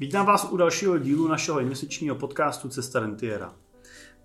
[0.00, 3.54] Vítám vás u dalšího dílu našeho investičního podcastu Cesta Rentiera.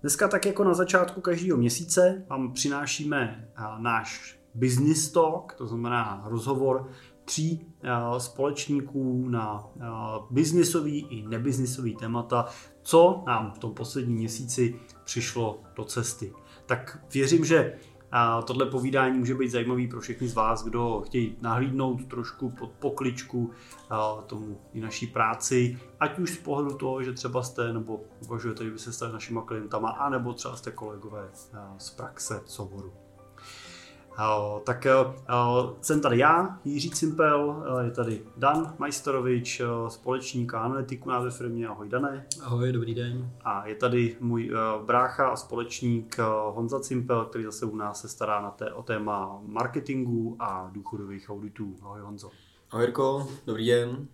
[0.00, 6.88] Dneska tak jako na začátku každého měsíce vám přinášíme náš business talk, to znamená rozhovor
[7.24, 7.66] tří
[8.18, 9.64] společníků na
[10.30, 12.46] biznisový i nebiznisový témata,
[12.82, 16.32] co nám v tom posledním měsíci přišlo do cesty.
[16.66, 17.78] Tak věřím, že
[18.12, 22.70] a tohle povídání může být zajímavý pro všechny z vás, kdo chtějí nahlídnout trošku pod
[22.70, 23.50] pokličku
[24.26, 28.70] tomu i naší práci, ať už z pohledu toho, že třeba jste nebo uvažujete, že
[28.70, 31.30] by se stali našimi klientama, anebo třeba jste kolegové
[31.78, 32.92] z praxe z oboru.
[34.64, 34.86] Tak
[35.80, 41.68] jsem tady já, Jiří Cimpel, je tady Dan Majstorovič, společník a analytiku na ve firmě.
[41.68, 42.26] Ahoj Dané.
[42.42, 43.30] Ahoj, dobrý den.
[43.44, 44.52] A je tady můj
[44.86, 46.18] brácha a společník
[46.50, 51.30] Honza Cimpel, který zase u nás se stará na té, o téma marketingu a důchodových
[51.30, 51.76] auditů.
[51.82, 52.30] Ahoj Honzo.
[52.70, 54.08] Ahoj Jirko, dobrý den.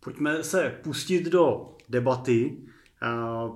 [0.00, 2.56] Pojďme se pustit do debaty.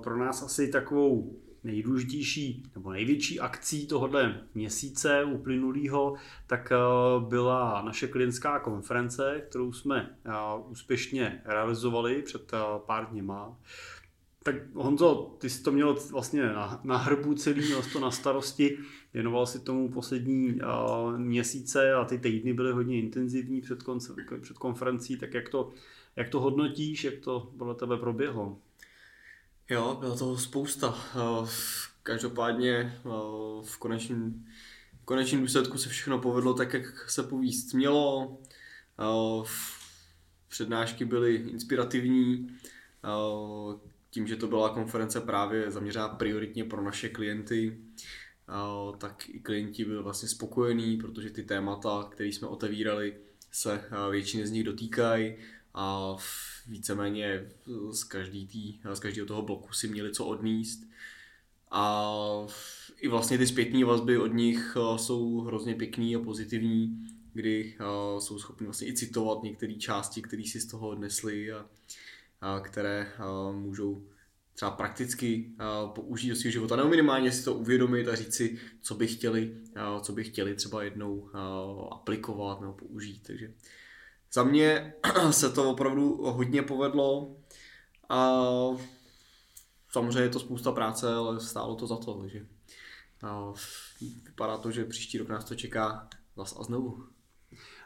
[0.03, 6.15] Pro nás asi takovou nejdůležitější nebo největší akcí tohohle měsíce uplynulého,
[6.47, 6.73] tak
[7.19, 10.17] byla naše klientská konference, kterou jsme
[10.69, 12.51] úspěšně realizovali před
[12.85, 13.57] pár dněma.
[14.43, 18.77] Tak Honzo, ty jsi to měl vlastně na, na hrbu celý, měl to na starosti,
[19.13, 24.57] věnoval si tomu poslední uh, měsíce a ty týdny byly hodně intenzivní před, konce, před
[24.57, 25.71] konferencí, tak jak to
[26.15, 28.57] jak to hodnotíš, jak to podle tebe proběhlo?
[29.69, 30.97] Jo, bylo toho spousta.
[31.15, 31.47] Eh,
[32.03, 33.09] každopádně eh,
[33.63, 34.45] v konečném,
[35.01, 38.37] v konečném důsledku se všechno povedlo tak, jak se povíst mělo.
[38.99, 39.49] Eh,
[40.47, 42.47] přednášky byly inspirativní,
[44.09, 47.77] tím, že to byla konference právě zaměřená prioritně pro naše klienty,
[48.97, 53.17] tak i klienti byli vlastně spokojení, protože ty témata, které jsme otevírali,
[53.51, 55.35] se většiny z nich dotýkají
[55.73, 56.15] a
[56.67, 57.49] víceméně
[57.91, 60.83] z, každý tý, z každého toho bloku si měli co odníst.
[61.71, 62.13] A
[63.01, 68.21] i vlastně ty zpětní vazby od nich eh, jsou hrozně pěkný a pozitivní, kdy eh,
[68.21, 71.65] jsou schopni vlastně i citovat některé části, které si z toho odnesli a,
[72.41, 74.07] a které a eh, můžou
[74.55, 75.51] třeba prakticky
[75.95, 79.57] použít do svého života, nebo minimálně si to uvědomit a říct si, co by chtěli,
[80.01, 81.29] co by chtěli třeba jednou
[81.91, 83.23] aplikovat nebo použít.
[83.27, 83.53] Takže
[84.33, 84.93] za mě
[85.31, 87.35] se to opravdu hodně povedlo
[88.09, 88.41] a
[89.91, 92.45] samozřejmě je to spousta práce, ale stálo to za to, takže
[94.23, 97.07] vypadá to, že příští rok nás to čeká zas a znovu.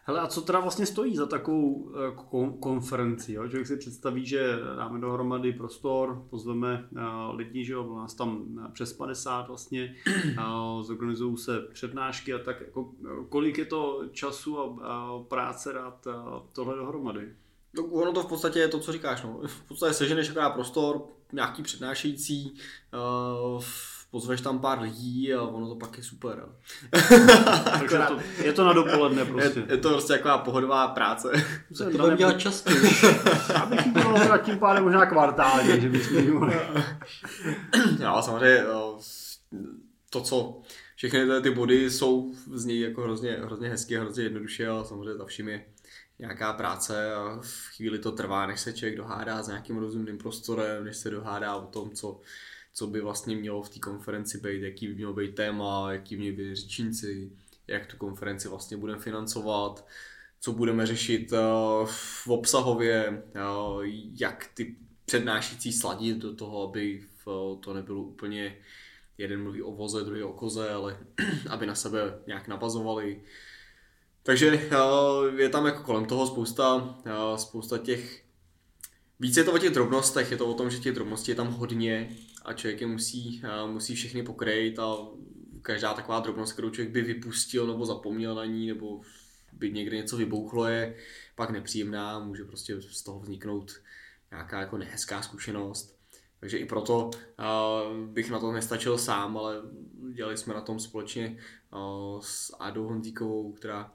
[0.08, 3.34] Hele, a co teda vlastně stojí za takovou eh, konferenci?
[3.34, 3.48] Jo?
[3.48, 8.72] Člověk si představí, že dáme dohromady prostor, pozveme uh, lidi, že jo, nás tam eh,
[8.72, 9.96] přes 50 vlastně,
[10.82, 12.92] zorganizují se přednášky a tak, jako,
[13.30, 16.14] kolik je to času a, práce dát uh,
[16.54, 17.34] tohle dohromady?
[17.74, 19.24] No, ono to v podstatě je to, co říkáš.
[19.24, 19.42] No.
[19.46, 21.02] V podstatě seženeš akorát prostor,
[21.34, 22.58] nějaký přednášející,
[22.94, 23.64] uh,
[24.12, 26.46] pozveš tam pár lidí a ono to pak je super.
[27.80, 29.60] Takže to, je to na dopoledne prostě.
[29.60, 31.30] Je, je to prostě taková pohodová práce.
[31.78, 32.78] Tak to budeme dělat častěji.
[33.54, 35.90] Já bych jim to tím pádem možná kvartálně, že
[36.32, 36.56] mohli.
[38.00, 38.64] Jo, samozřejmě
[40.10, 40.62] to, co
[40.96, 45.18] všechny ty body jsou z něj jako hrozně, hrozně hezky a hrozně jednoduše, ale samozřejmě
[45.18, 45.66] za vším je
[46.20, 50.86] nějaká práce a v chvíli to trvá, než se člověk dohádá s nějakým rozumným prostorem,
[50.86, 52.20] než se dohádá o tom, co,
[52.78, 56.32] co by vlastně mělo v té konferenci být, jaký by mělo být téma, jaký měly
[56.32, 57.32] být řečníci,
[57.68, 59.88] jak tu konferenci vlastně budeme financovat,
[60.40, 61.38] co budeme řešit uh,
[61.88, 63.84] v obsahově, uh,
[64.20, 68.58] jak ty přednášící sladit do toho, aby uh, to nebylo úplně
[69.18, 70.98] jeden mluví o voze, druhý o koze, ale
[71.50, 73.22] aby na sebe nějak navazovali.
[74.24, 74.70] Takže
[75.38, 76.98] je tam jako kolem toho spousta,
[77.36, 78.27] spousta těch
[79.20, 81.48] Více je to o těch drobnostech, je to o tom, že těch drobností je tam
[81.48, 84.98] hodně a člověk je musí, musí všechny pokrejt a
[85.62, 89.02] každá taková drobnost, kterou člověk by vypustil nebo zapomněl na ní, nebo
[89.54, 90.96] by někde něco vybouchlo, je
[91.36, 93.72] pak nepříjemná, může prostě z toho vzniknout
[94.32, 95.98] nějaká jako nehezká zkušenost.
[96.40, 99.62] Takže i proto uh, bych na to nestačil sám, ale
[100.14, 101.38] dělali jsme na tom společně
[101.74, 103.94] uh, s Adou Honzíkovou, která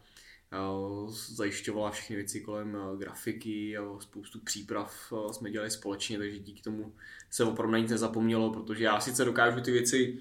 [1.09, 6.93] zajišťovala všechny věci kolem grafiky a spoustu příprav jsme dělali společně, takže díky tomu
[7.31, 10.19] se opravdu na nic nezapomnělo, protože já sice dokážu ty věci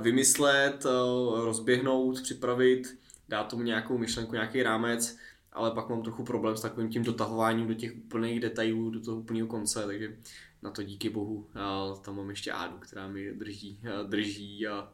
[0.00, 0.86] vymyslet,
[1.34, 5.18] rozběhnout, připravit, dát tomu nějakou myšlenku, nějaký rámec,
[5.52, 9.16] ale pak mám trochu problém s takovým tím dotahováním do těch úplných detailů, do toho
[9.16, 10.16] úplného konce, takže
[10.62, 11.46] na to díky bohu
[12.04, 14.92] tam mám ještě Ádu, která mi drží, drží a,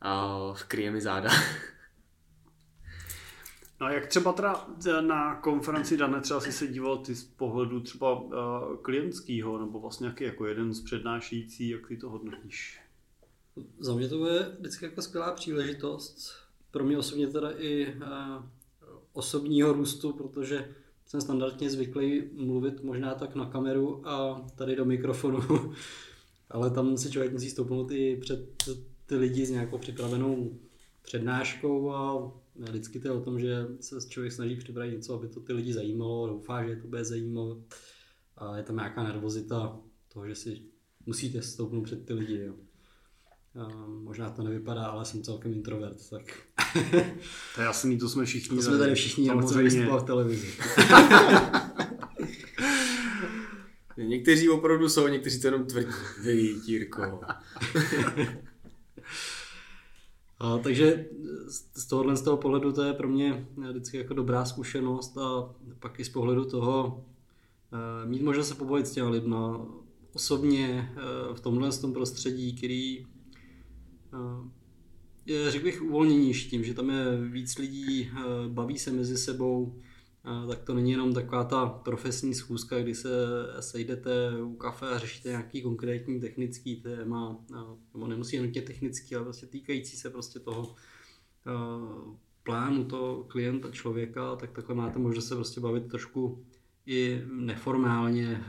[0.00, 0.38] a
[0.68, 1.30] kryje mi záda.
[3.80, 4.66] No a jak třeba teda
[5.00, 8.32] na konferenci Dane třeba si se díval ty z pohledu třeba uh,
[8.82, 12.80] klientského, nebo vlastně nějaký jako jeden z přednášející, jak ty to hodnotíš?
[13.78, 16.32] Za mě to bude vždycky jako skvělá příležitost.
[16.70, 18.02] Pro mě osobně teda i uh,
[19.12, 20.74] osobního růstu, protože
[21.06, 25.40] jsem standardně zvyklý mluvit možná tak na kameru a tady do mikrofonu,
[26.50, 28.64] ale tam si člověk musí stoupnout i před
[29.06, 30.58] ty lidi s nějakou připravenou
[31.02, 35.40] přednáškou a vždycky to je o tom, že se člověk snaží připravit něco, aby to
[35.40, 37.58] ty lidi zajímalo, doufá, že to bude zajímat
[38.36, 39.80] a je tam nějaká nervozita
[40.12, 40.62] toho, že si
[41.06, 42.38] musíte stoupnout před ty lidi.
[42.38, 42.54] Jo.
[43.54, 46.22] A možná to nevypadá, ale jsem celkem introvert, tak...
[47.54, 48.56] to je jasný, to jsme všichni.
[48.56, 49.42] To jsme tady všichni, jenom
[49.98, 50.48] v televizi.
[53.96, 55.90] Někteří opravdu jsou, někteří to jenom tvrdí.
[56.22, 57.20] Vy, Tírko.
[60.38, 61.06] A, takže
[61.74, 66.00] z tohohle z toho pohledu to je pro mě vždycky jako dobrá zkušenost a pak
[66.00, 67.04] i z pohledu toho
[67.72, 69.66] e, mít možnost se pobavit s těmi lidma
[70.14, 73.06] osobně e, v tomhle tom prostředí, který e,
[75.26, 78.10] je, řekl bych, uvolněnější tím, že tam je víc lidí,
[78.48, 79.74] baví se mezi sebou,
[80.48, 83.08] tak to není jenom taková ta profesní schůzka, kdy se
[83.60, 87.44] sejdete u kafe a řešíte nějaký konkrétní technický téma,
[87.94, 90.74] nebo nemusí nutně technický, ale prostě týkající se prostě toho
[92.42, 96.44] plánu toho klienta, člověka, tak takhle máte možnost se prostě bavit trošku
[96.86, 98.44] i neformálně,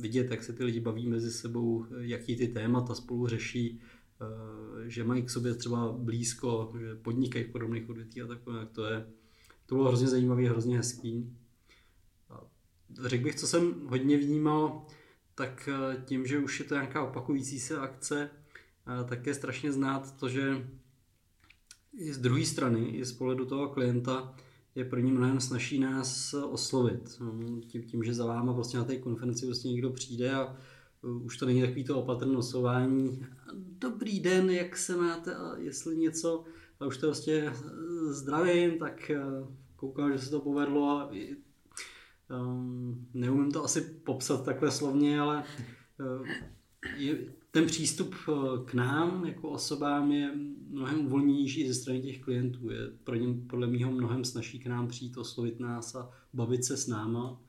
[0.00, 3.80] vidět, jak se ty lidi baví mezi sebou, jaký ty témata spolu řeší,
[4.86, 8.84] že mají k sobě třeba blízko, že podnikají v podobných odvětví a takhle, jak to
[8.84, 9.06] je
[9.66, 11.36] to bylo hrozně zajímavý, hrozně hezký.
[13.02, 14.86] Řekl bych, co jsem hodně vnímal,
[15.34, 19.72] tak eh, tím, že už je to nějaká opakující se akce, eh, tak je strašně
[19.72, 20.68] znát to, že
[21.96, 24.34] i z druhé strany, i z pohledu toho klienta,
[24.74, 27.16] je pro ně mnohem snaží nás oslovit.
[27.20, 30.56] No, tím, tím, že za váma prostě na té konferenci prostě někdo přijde a
[31.04, 33.26] eh, už to není takový to opatrné nosování.
[33.54, 36.44] Dobrý den, jak se máte a jestli něco,
[36.80, 37.52] a už to prostě
[38.08, 39.20] zdravím, tak eh,
[39.76, 41.10] koukám, že se to povedlo a
[42.30, 45.44] um, neumím to asi popsat takhle slovně, ale
[46.00, 46.28] uh,
[46.96, 47.18] je,
[47.50, 48.14] ten přístup
[48.64, 50.32] k nám jako osobám je
[50.68, 52.70] mnohem uvolněnější ze strany těch klientů.
[52.70, 56.76] Je pro ně podle mého mnohem snaží k nám přijít, oslovit nás a bavit se
[56.76, 57.40] s náma.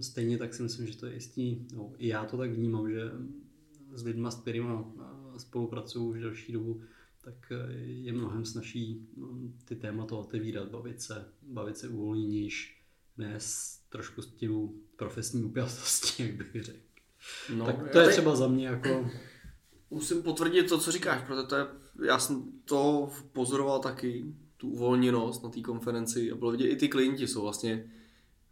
[0.00, 3.10] Stejně tak si myslím, že to je jistý, no, i já to tak vnímám, že
[3.92, 4.68] s lidmi, s kterými
[5.38, 6.80] spolupracuju už delší dobu,
[7.24, 9.28] tak eh, je mnohem snaží no,
[9.64, 12.76] ty témata otevírat, bavit se, bavit se uvolněnější,
[13.16, 16.78] ne s trošku s tím profesní upjatosti, jak bych řekl.
[17.56, 18.12] No, tak to je teď...
[18.12, 19.10] třeba za mě jako...
[19.90, 21.66] Musím potvrdit to, co říkáš, protože to je,
[22.06, 24.24] já jsem to pozoroval taky,
[24.56, 27.90] tu uvolněnost na té konferenci a bylo vidět, i ty klienti jsou vlastně,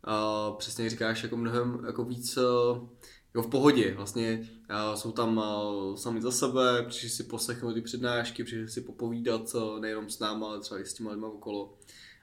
[0.07, 2.89] uh, přesně říkáš, jako mnohem jako víc uh,
[3.35, 3.95] jo, v pohodě.
[3.95, 4.49] Vlastně
[4.95, 9.81] jsou tam uh, sami za sebe, přišli si poslechnout ty přednášky, přišli si popovídat uh,
[9.81, 11.75] nejenom s náma, ale třeba i s těma lidma okolo.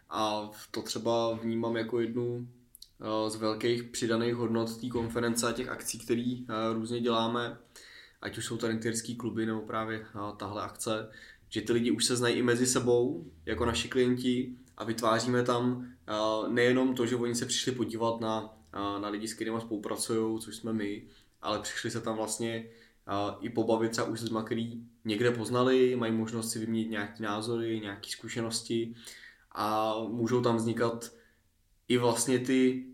[0.09, 5.69] A to třeba vnímám jako jednu uh, z velkých přidaných hodnot té konference a těch
[5.69, 6.35] akcí, které
[6.73, 7.57] různě děláme,
[8.21, 10.05] ať už jsou to rentierské kluby nebo právě
[10.37, 11.11] tahle akce,
[11.49, 15.87] že ty lidi už se znají i mezi sebou, jako naši klienti, a vytváříme tam
[16.47, 20.73] nejenom to, že oni se přišli podívat na na lidi, s kterými spolupracují, což jsme
[20.73, 21.03] my,
[21.41, 22.69] ale přišli se tam vlastně
[23.41, 27.79] i pobavit třeba už s lidmi, který někde poznali, mají možnost si vyměnit nějaké názory,
[27.79, 28.95] nějaké zkušenosti
[29.51, 31.11] a můžou tam vznikat
[31.87, 32.85] i vlastně ty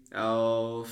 [0.80, 0.88] uh,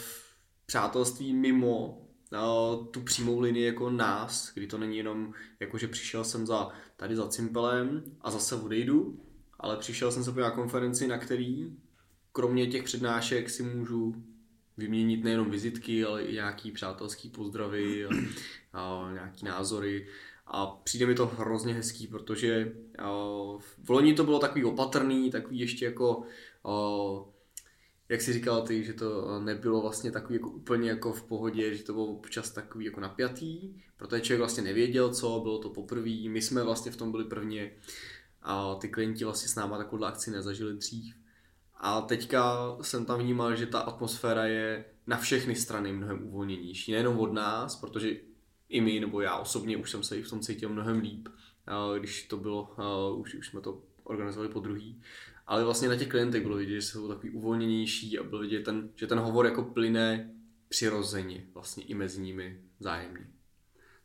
[0.66, 1.88] přátelství mimo
[2.32, 6.70] uh, tu přímou linii jako nás, kdy to není jenom jako, že přišel jsem za,
[6.98, 9.20] tady za Cimpelem a zase odejdu,
[9.60, 11.78] ale přišel jsem se po na konferenci, na který
[12.32, 14.16] kromě těch přednášek si můžu
[14.78, 18.10] vyměnit nejenom vizitky, ale i nějaký přátelský pozdravy a,
[18.74, 20.08] a nějaký názory.
[20.48, 23.12] A přijde mi to hrozně hezký, protože a,
[23.84, 26.24] v loni to bylo takový opatrný, takový ještě jako,
[26.66, 26.72] a,
[28.10, 31.84] jak si říkal ty, že to nebylo vlastně takový jako úplně jako v pohodě, že
[31.84, 36.42] to bylo občas takový jako napjatý, protože člověk vlastně nevěděl co, bylo to poprvé, my
[36.42, 37.72] jsme vlastně v tom byli prvně
[38.42, 41.16] a ty klienti vlastně s náma takovou akci nezažili dřív.
[41.76, 46.92] A teďka jsem tam vnímal, že ta atmosféra je na všechny strany mnohem uvolněnější.
[46.92, 48.16] Nejenom od nás, protože
[48.70, 51.30] i my, nebo já osobně už jsem se i v tom cítil mnohem líp,
[52.00, 52.76] když to bylo,
[53.18, 55.02] už, už jsme to organizovali po druhý.
[55.48, 58.90] Ale vlastně na těch klientech bylo vidět, že jsou takový uvolněnější a bylo vidět, ten,
[58.96, 60.32] že ten hovor jako plyne
[60.70, 63.28] přirozeně vlastně i mezi nimi zájemně.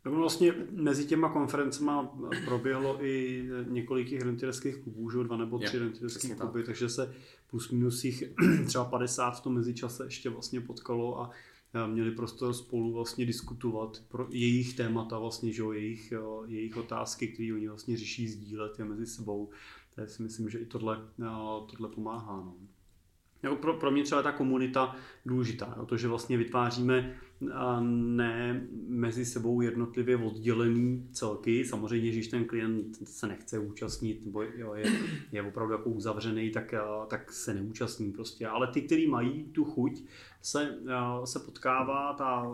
[0.08, 5.78] Tak vlastně mezi těma konferencema proběhlo i několik těch rentierských klubů, že dva nebo tři
[5.78, 6.66] rentierské kluby, tak.
[6.66, 7.14] takže se
[7.50, 8.24] plus minus jich
[8.66, 11.30] třeba 50 v tom mezičase ještě vlastně potkalo a
[11.86, 16.12] měli prostor spolu vlastně diskutovat pro jejich témata, vlastně, že jejich,
[16.46, 19.50] jejich otázky, které oni vlastně řeší, sdílet je mezi sebou.
[19.94, 20.98] Takže si myslím, že i tohle,
[21.70, 22.36] tohle pomáhá.
[22.36, 22.54] No.
[23.42, 24.96] Jo, pro, pro mě třeba ta komunita
[25.26, 27.18] důležitá, jo, to, že vlastně vytváříme
[27.80, 31.64] ne mezi sebou jednotlivě oddělený celky.
[31.64, 34.92] Samozřejmě, když ten klient se nechce účastnit nebo jo, je,
[35.32, 36.74] je opravdu jako uzavřený, tak,
[37.08, 38.46] tak se neúčastní prostě.
[38.46, 40.04] Ale ty, kteří mají tu chuť
[40.42, 40.78] se,
[41.24, 42.46] se potkávat a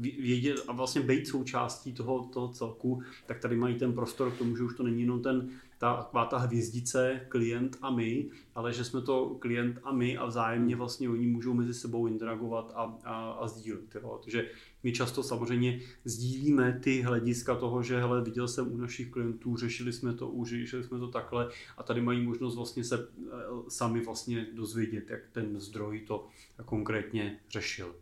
[0.00, 4.56] vědět a vlastně být součástí toho, toho celku, tak tady mají ten prostor k tomu,
[4.56, 8.84] že už to není jenom ten ta, taková ta hvězdice, klient a my, ale že
[8.84, 13.30] jsme to klient a my a vzájemně vlastně oni můžou mezi sebou interagovat a, a,
[13.30, 13.94] a sdílet.
[13.94, 14.20] Jo.
[14.22, 14.50] Takže
[14.82, 19.92] my často samozřejmě sdílíme ty hlediska toho, že hele, viděl jsem u našich klientů, řešili
[19.92, 23.30] jsme to, už řešili jsme to takhle a tady mají možnost vlastně se eh,
[23.68, 26.28] sami vlastně dozvědět, jak ten zdroj to
[26.64, 27.94] konkrétně řešil.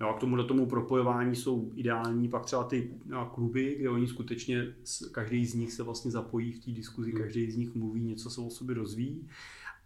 [0.00, 2.90] Jo, a k tomu tomu propojování jsou ideální pak třeba ty
[3.24, 4.74] kluby, kde oni skutečně,
[5.12, 7.22] každý z nich se vlastně zapojí v té diskuzi, hmm.
[7.22, 9.28] každý z nich mluví, něco se o sobě rozvíjí.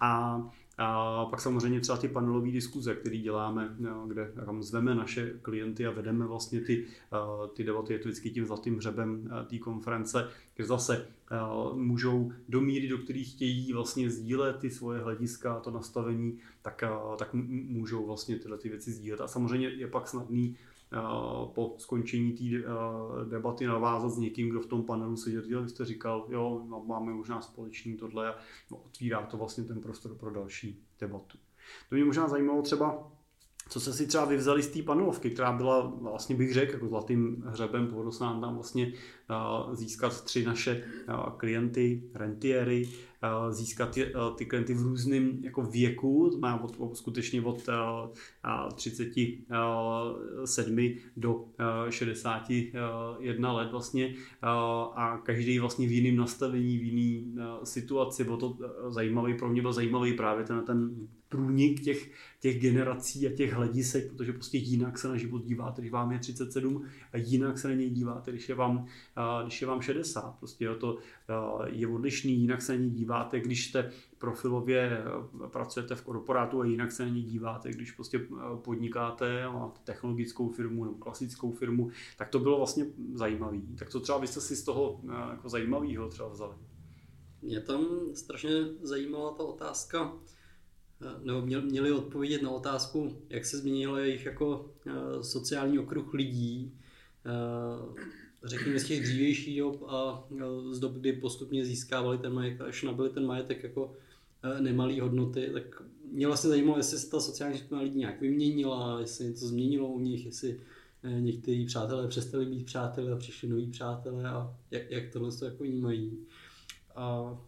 [0.01, 0.41] A
[0.79, 3.77] a pak samozřejmě třeba ty panelové diskuze, které děláme,
[4.07, 6.87] kde tam zveme naše klienty a vedeme vlastně ty,
[7.55, 11.07] ty debaty, je to vždycky tím zlatým hřebem té konference, kde zase
[11.75, 16.85] můžou do míry, do kterých chtějí vlastně sdílet ty svoje hlediska, to nastavení, tak,
[17.19, 17.29] tak
[17.69, 19.21] můžou vlastně tyhle ty věci sdílet.
[19.21, 20.57] A samozřejmě je pak snadný
[21.55, 22.69] po skončení té
[23.29, 27.13] debaty navázat s někým, kdo v tom panelu seděl, vy jste říkal, jo, no, máme
[27.13, 28.35] možná společný tohle
[28.71, 31.39] no, otvírá to vlastně ten prostor pro další debatu.
[31.89, 33.13] To mě možná zajímalo třeba,
[33.69, 37.43] co se si třeba vyvzali z té panelovky, která byla, vlastně bych řekl, jako zlatým
[37.47, 38.93] hřebem, nám tam vlastně
[39.73, 40.85] získat tři naše
[41.37, 42.89] klienty, rentiery,
[43.51, 47.69] získat ty, ty klienty v různém jako věku, má od, skutečně od
[48.75, 51.45] 37 do
[51.91, 54.15] 61 let vlastně
[54.95, 58.25] a každý vlastně v jiném nastavení, v jiný situaci.
[58.25, 63.31] Bylo to zajímavý, pro mě byl zajímavý právě ten, ten průnik těch, těch generací a
[63.31, 67.59] těch hledisek, protože prostě jinak se na život díváte, když vám je 37 a jinak
[67.59, 68.87] se na něj díváte, když je vám,
[69.43, 70.39] když je vám 60.
[70.39, 70.99] Prostě jo, to
[71.67, 75.05] je odlišný, jinak se na něj díváte, když jste profilově
[75.47, 80.85] pracujete v korporátu a jinak se na něj díváte, když prostě podnikáte, máte technologickou firmu
[80.85, 83.59] nebo klasickou firmu, tak to bylo vlastně zajímavé.
[83.79, 86.55] Tak co třeba vy jste si z toho jako zajímavého třeba vzali?
[87.43, 88.51] Mě tam strašně
[88.83, 90.13] zajímala ta otázka,
[91.23, 94.71] nebo měli odpovědět na otázku, jak se změnil jejich jako
[95.23, 96.79] sociální okruh lidí,
[98.45, 100.29] řekněme z těch dřívějších dob a
[100.71, 103.97] z dob, kdy postupně získávali ten majetek, až nabili ten majetek jako
[104.61, 105.83] nemalý hodnoty, tak
[106.13, 110.01] mě vlastně zajímalo, jestli se ta sociální skupina lidí nějak vyměnila, jestli něco změnilo u
[110.01, 110.61] nich, jestli
[111.03, 115.45] e, někteří přátelé přestali být přátelé a přišli noví přátelé a jak, jak tohle to
[115.45, 116.19] jako vnímají.
[116.95, 117.39] A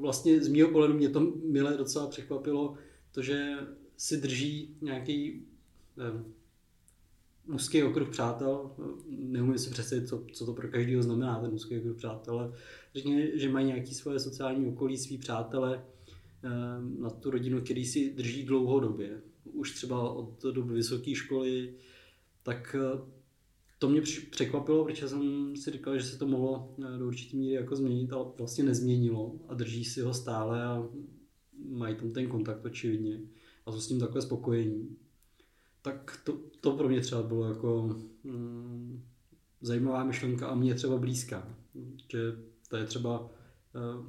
[0.00, 2.74] vlastně z mého pohledu mě to milé docela překvapilo,
[3.12, 3.56] to, že
[3.96, 5.42] si drží nějaký
[5.96, 6.34] nevím,
[7.46, 8.70] úzký okruh přátel,
[9.08, 12.52] neumím si představit, co, co to pro každého znamená, ten úzký okruh přátel, ale
[12.94, 15.84] řekněme, že mají nějaké svoje sociální okolí, svý přátele,
[16.42, 19.20] ehm, na tu rodinu, který si drží dlouhodobě.
[19.44, 21.74] Už třeba od doby vysoké školy,
[22.42, 23.00] tak eh,
[23.78, 27.54] to mě překvapilo, protože jsem si říkal, že se to mohlo eh, do určité míry
[27.54, 30.88] jako změnit, ale vlastně nezměnilo a drží si ho stále a
[31.68, 33.20] mají tam ten kontakt očividně
[33.66, 34.96] a jsou s tím takhle spokojení.
[35.84, 39.04] Tak to, to pro mě třeba bylo jako mm,
[39.60, 41.56] zajímavá myšlenka a mě třeba blízká.
[42.12, 42.18] Že
[42.68, 44.06] to je třeba uh,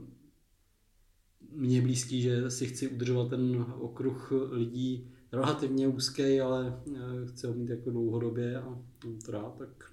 [1.52, 7.54] mně blízký, že si chci udržovat ten okruh lidí relativně úzký, ale uh, chci ho
[7.54, 8.80] mít jako dlouhodobě a
[9.26, 9.92] to rád, tak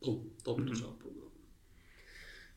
[0.00, 0.72] to, to mm-hmm.
[0.72, 1.30] třeba bylo.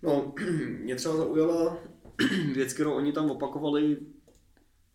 [0.01, 0.33] No,
[0.83, 1.77] mě třeba zaujala
[2.53, 3.97] věc, kterou oni tam opakovali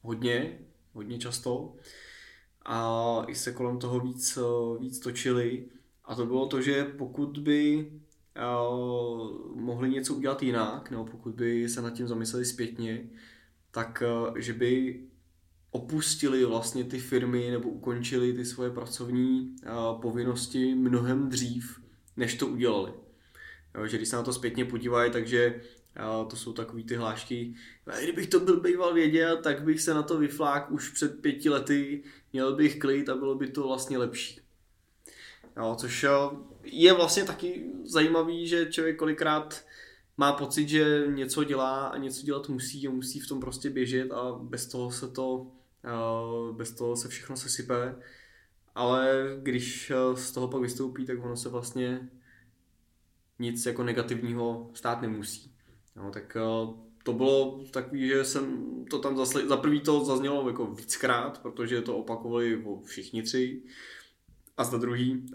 [0.00, 0.58] hodně,
[0.92, 1.76] hodně často
[2.64, 4.38] a i se kolem toho víc,
[4.80, 5.64] víc točili.
[6.04, 7.90] A to bylo to, že pokud by
[8.36, 13.04] uh, mohli něco udělat jinak, nebo pokud by se nad tím zamysleli zpětně,
[13.70, 15.00] tak uh, že by
[15.70, 19.56] opustili vlastně ty firmy nebo ukončili ty svoje pracovní
[20.00, 21.80] povinnosti mnohem dřív,
[22.16, 22.92] než to udělali.
[23.86, 25.60] Že když se na to zpětně podívají, takže
[25.96, 27.54] a to jsou takový ty hlášky,
[28.02, 32.02] kdybych to byl býval věděl, tak bych se na to vyflák už před pěti lety,
[32.32, 34.40] měl bych klid a bylo by to vlastně lepší.
[35.56, 36.06] Jo, což
[36.62, 39.64] je vlastně taky zajímavý, že člověk kolikrát
[40.16, 44.12] má pocit, že něco dělá a něco dělat musí a musí v tom prostě běžet
[44.12, 45.46] a bez toho se to,
[46.52, 47.96] bez toho se všechno sesype.
[48.74, 52.08] Ale když z toho pak vystoupí, tak ono se vlastně
[53.38, 55.54] nic jako negativního stát nemusí.
[55.96, 56.36] No, tak
[57.04, 61.82] to bylo takový, že jsem to tam zasli, za prvý to zaznělo jako víckrát, protože
[61.82, 63.62] to opakovali všichni tři.
[64.56, 65.26] A za druhý,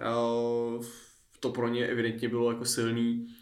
[1.40, 3.36] to pro ně evidentně bylo jako silný,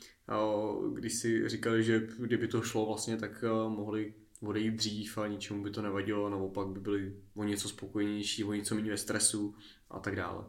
[0.93, 5.72] když si říkali, že kdyby to šlo vlastně, tak mohli odejít dřív a ničemu by
[5.72, 9.55] to nevadilo, naopak by byli o něco spokojenější, o něco méně ve stresu
[9.89, 10.45] a tak dále.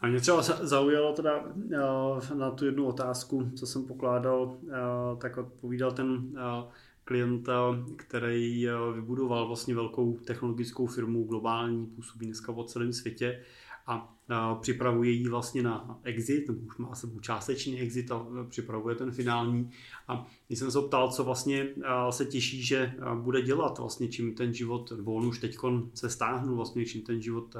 [0.00, 1.44] A mě třeba zaujalo teda
[2.34, 4.56] na tu jednu otázku, co jsem pokládal,
[5.18, 6.32] tak odpovídal ten
[7.04, 7.48] klient,
[7.96, 13.42] který vybudoval vlastně velkou technologickou firmu, globální, působí dneska po celém světě
[13.86, 14.14] a
[14.60, 19.70] připravuje ji vlastně na exit, nebo už má sebou částečný exit a připravuje ten finální.
[20.10, 21.68] A když jsem se ptal, co vlastně
[22.10, 25.56] se těší, že bude dělat, vlastně čím ten život, nebo on už teď
[25.94, 27.56] se stáhnul, vlastně čím ten život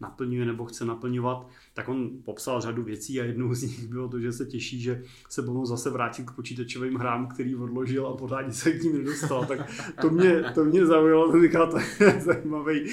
[0.00, 4.20] naplňuje nebo chce naplňovat, tak on popsal řadu věcí a jednou z nich bylo to,
[4.20, 8.52] že se těší, že se budou zase vrátit k počítačovým hrám, který odložil a pořádně
[8.52, 9.46] se k ním nedostal.
[9.46, 12.90] Tak to mě, to mě zaujalo, to říká, to je zajímavý,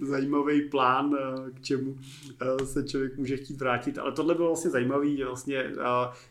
[0.00, 1.16] zajímavý plán,
[1.54, 1.96] k čemu
[2.64, 3.98] se člověk může chtít vrátit.
[3.98, 5.72] Ale tohle bylo vlastně zajímavé, že vlastně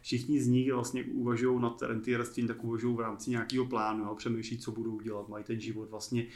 [0.02, 4.58] všichni z nich vlastně uvažují nad rentierství, tak uvažují v rámci nějakého plánu, jo, přemýšlí,
[4.58, 6.28] co budou dělat, mají ten život vlastně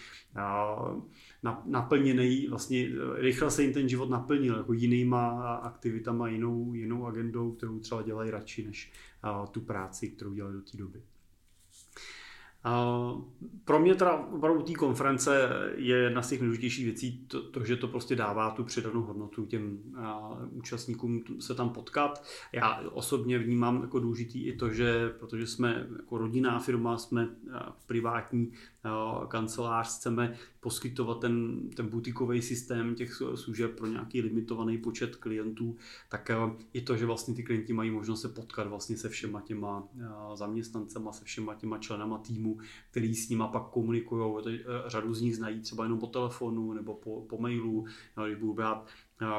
[1.65, 7.79] naplněný, vlastně rychle se jim ten život naplnil jako jinýma aktivitama, jinou, jinou agendou, kterou
[7.79, 8.91] třeba dělají radši než
[9.51, 11.01] tu práci, kterou dělají do té doby.
[13.65, 17.75] Pro mě teda opravdu té konference je jedna z těch nejdůležitějších věcí to, to, že
[17.75, 19.79] to prostě dává tu přidanou hodnotu těm
[20.51, 22.23] účastníkům se tam potkat.
[22.53, 27.29] Já osobně vnímám jako důležitý i to, že protože jsme jako rodinná firma, jsme
[27.87, 28.51] privátní
[29.27, 35.75] kancelář, chceme poskytovat ten, ten butikový systém těch služeb pro nějaký limitovaný počet klientů,
[36.09, 36.31] tak
[36.73, 39.87] i to, že vlastně ty klienti mají možnost se potkat vlastně se všema těma
[40.33, 42.56] zaměstnancema, se všema těma členama týmu,
[42.91, 44.43] který s nima pak komunikují.
[44.87, 47.85] Řadu z nich znají třeba jenom po telefonu nebo po, po mailu,
[48.25, 48.87] když budu brát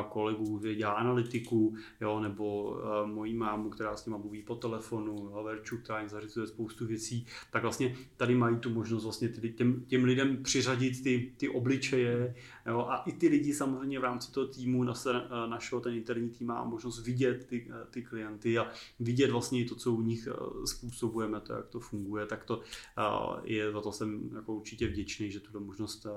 [0.09, 5.43] kolegů, dělá analytiku, jo, nebo uh, mojí mámu, která s nima mluví po telefonu, jo,
[5.45, 10.05] Verču, která jim zařizuje spoustu věcí, tak vlastně tady mají tu možnost vlastně těm, těm
[10.05, 12.35] lidem přiřadit ty, ty obličeje
[12.67, 15.95] jo, a i ty lidi samozřejmě v rámci toho týmu na se, uh, našeho, ten
[15.95, 20.29] interní tým má možnost vidět ty, ty klienty a vidět vlastně to, co u nich
[20.65, 25.31] způsobujeme, to, jak to funguje, tak to uh, je, za to jsem jako určitě vděčný,
[25.31, 26.13] že tuto možnost uh,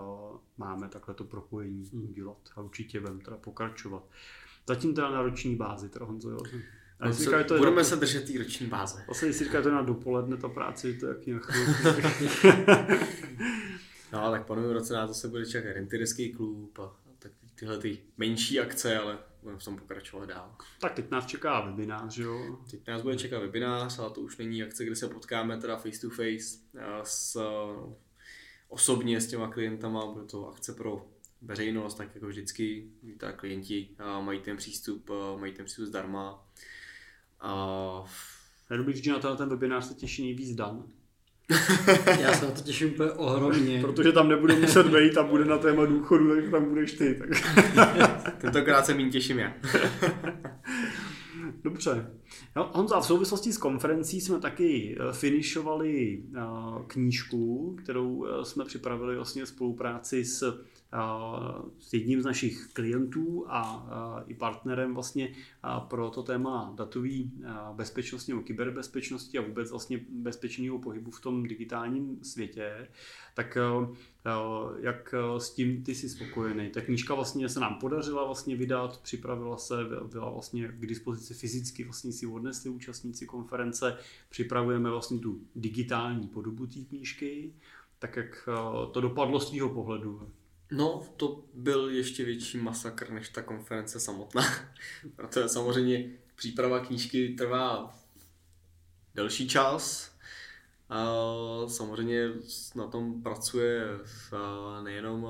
[0.58, 2.10] máme takhle to propojení hmm.
[2.10, 4.04] udělat a určitě budeme teda pokračovat.
[4.68, 6.40] Zatím teda na roční bázi, teda Honzo, jo.
[7.06, 9.04] No, co, říká, to budeme na, se držet té roční báze.
[9.08, 11.40] Vlastně, si říká, to na dopoledne ta práce, to je jaký na
[14.14, 17.78] No, tak panu roce na to se bude čekat rentierský klub a, a tak tyhle
[17.78, 20.56] ty menší akce, ale budeme v tom pokračovat dál.
[20.82, 22.60] Tak teď nás čeká webinář, jo?
[22.72, 26.02] Teď nás bude čekat webinář, ale to už není akce, kde se potkáme teda face
[26.02, 26.60] to face
[27.04, 27.38] s,
[28.70, 31.06] osobně s těma klientama, bude to akce pro
[31.42, 33.90] veřejnost, tak jako vždycky, ta klienti
[34.22, 36.48] mají ten přístup, mají ten přístup zdarma.
[37.40, 38.04] A...
[38.70, 40.84] Já dobrý, že na ten webinář se těší nejvíc Dan.
[42.20, 43.82] Já se na to těším úplně ohromně.
[43.82, 47.22] Protože tam nebude muset být a bude na téma důchodu, tak tam budeš ty.
[47.76, 48.38] Tak.
[48.42, 49.54] Tentokrát se méně těším já.
[51.64, 52.12] Dobře.
[52.56, 56.42] No, Honza, v souvislosti s konferencí jsme taky eh, finišovali eh,
[56.88, 60.64] knížku, kterou eh, jsme připravili vlastně v spolupráci s
[61.80, 63.88] s jedním z našich klientů a
[64.28, 65.34] i partnerem vlastně
[65.88, 67.10] pro to téma datové
[67.74, 72.88] bezpečnosti nebo kyberbezpečnosti a vůbec vlastně bezpečného pohybu v tom digitálním světě,
[73.34, 73.58] tak
[74.80, 76.70] jak s tím ty jsi spokojený.
[76.70, 79.76] Ta knížka vlastně se nám podařila vlastně vydat, připravila se,
[80.12, 83.98] byla vlastně k dispozici fyzicky, vlastně si odnesli účastníci konference,
[84.30, 87.54] připravujeme vlastně tu digitální podobu té knížky,
[88.00, 88.50] tak jak
[88.92, 90.30] to dopadlo z tvýho pohledu?
[90.72, 94.44] No, to byl ještě větší masakr než ta konference samotná.
[95.16, 97.96] Protože samozřejmě příprava knížky trvá
[99.16, 100.12] delší čas.
[100.90, 101.06] A
[101.68, 102.30] samozřejmě
[102.76, 103.86] na tom pracuje
[104.84, 105.28] nejenom,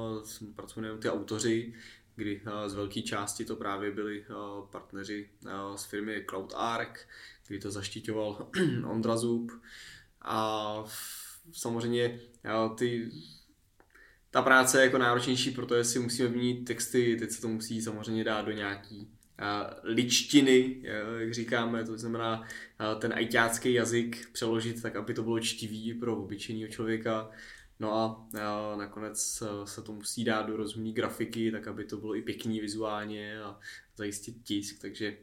[0.56, 1.74] pracují nejenom ty autoři,
[2.16, 4.26] kdy z velké části to právě byli
[4.72, 5.30] partneři
[5.76, 7.08] z firmy CloudArk,
[7.48, 8.50] kdy to zaštiťoval
[8.86, 9.52] Ondra Zub.
[10.22, 10.84] A
[11.52, 12.20] samozřejmě
[12.78, 13.12] ty
[14.32, 18.24] ta práce je jako náročnější, protože si musíme vyměnit texty, teď se to musí samozřejmě
[18.24, 19.10] dát do nějaký
[19.84, 20.82] ličtiny,
[21.17, 22.48] jak říkáme, to znamená
[23.00, 27.30] ten ajťácký jazyk přeložit tak, aby to bylo čtivý pro obyčejného člověka.
[27.80, 28.28] No a
[28.78, 33.41] nakonec se to musí dát do rozumné grafiky, tak aby to bylo i pěkný vizuálně
[33.41, 33.60] a
[33.98, 35.17] zajistit tisk, takže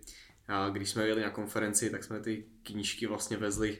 [0.72, 3.78] když jsme jeli na konferenci, tak jsme ty knížky vlastně vezli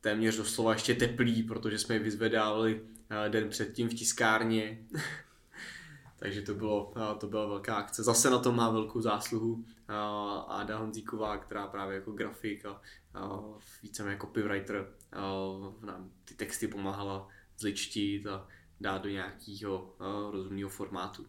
[0.00, 2.80] téměř doslova ještě teplý, protože jsme je vyzvedávali
[3.28, 4.78] den předtím v tiskárně.
[6.18, 8.02] Takže to, bylo, to byla velká akce.
[8.02, 9.64] Zase na tom má velkou zásluhu
[10.48, 12.80] Áda Honzíková, která právě jako grafik a,
[13.82, 14.92] víceméně copywriter
[15.86, 18.48] nám ty texty pomáhala zličtit a
[18.80, 19.94] dát do nějakého
[20.30, 21.26] rozumného formátu.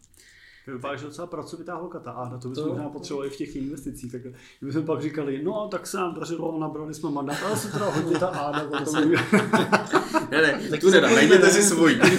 [0.65, 2.69] To vypadá, že docela pracovitá holka ta Áda, to bychom to...
[2.69, 4.11] možná potřebovali v těch investicích.
[4.11, 4.21] Tak
[4.61, 7.89] my jsme pak říkali, no tak se nám dařilo, nabrali jsme mandát, ale se teda
[7.89, 8.69] hodně ta Áda.
[10.31, 11.99] ne, ne, tu teda, najděte si svojí.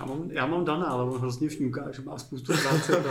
[0.00, 3.02] Já mám, já mám Dana, ale on hrozně vňuká, že má spoustu práce.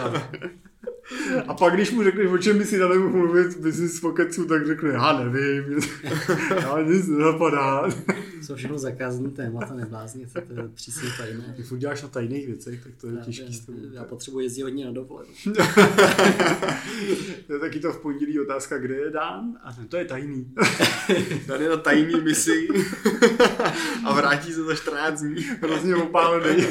[1.48, 4.90] A pak, když mu řekneš, o čem by si dali mluvit business pocketsu, tak řekne,
[4.90, 5.80] já nevím,
[6.62, 7.90] já nic nenapadá.
[8.42, 11.54] Jsou všechno zakázané témata, neblázně, to je přísně tajné.
[11.56, 13.64] Ty furt děláš na tajných věcech, tak to je já, těžký.
[13.68, 15.32] Já, já potřebuji jezdit hodně na dovolenou.
[17.48, 19.58] to je taky to v pondělí otázka, kde je Dan?
[19.64, 20.54] A to je tajný.
[21.48, 22.68] Dan je na tajný misi
[24.06, 25.44] a vrátí se za 14 dní.
[25.62, 26.66] Hrozně opálený.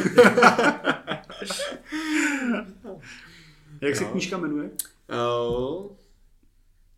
[3.80, 4.70] Jak se knížka jmenuje?
[5.10, 5.86] Uh,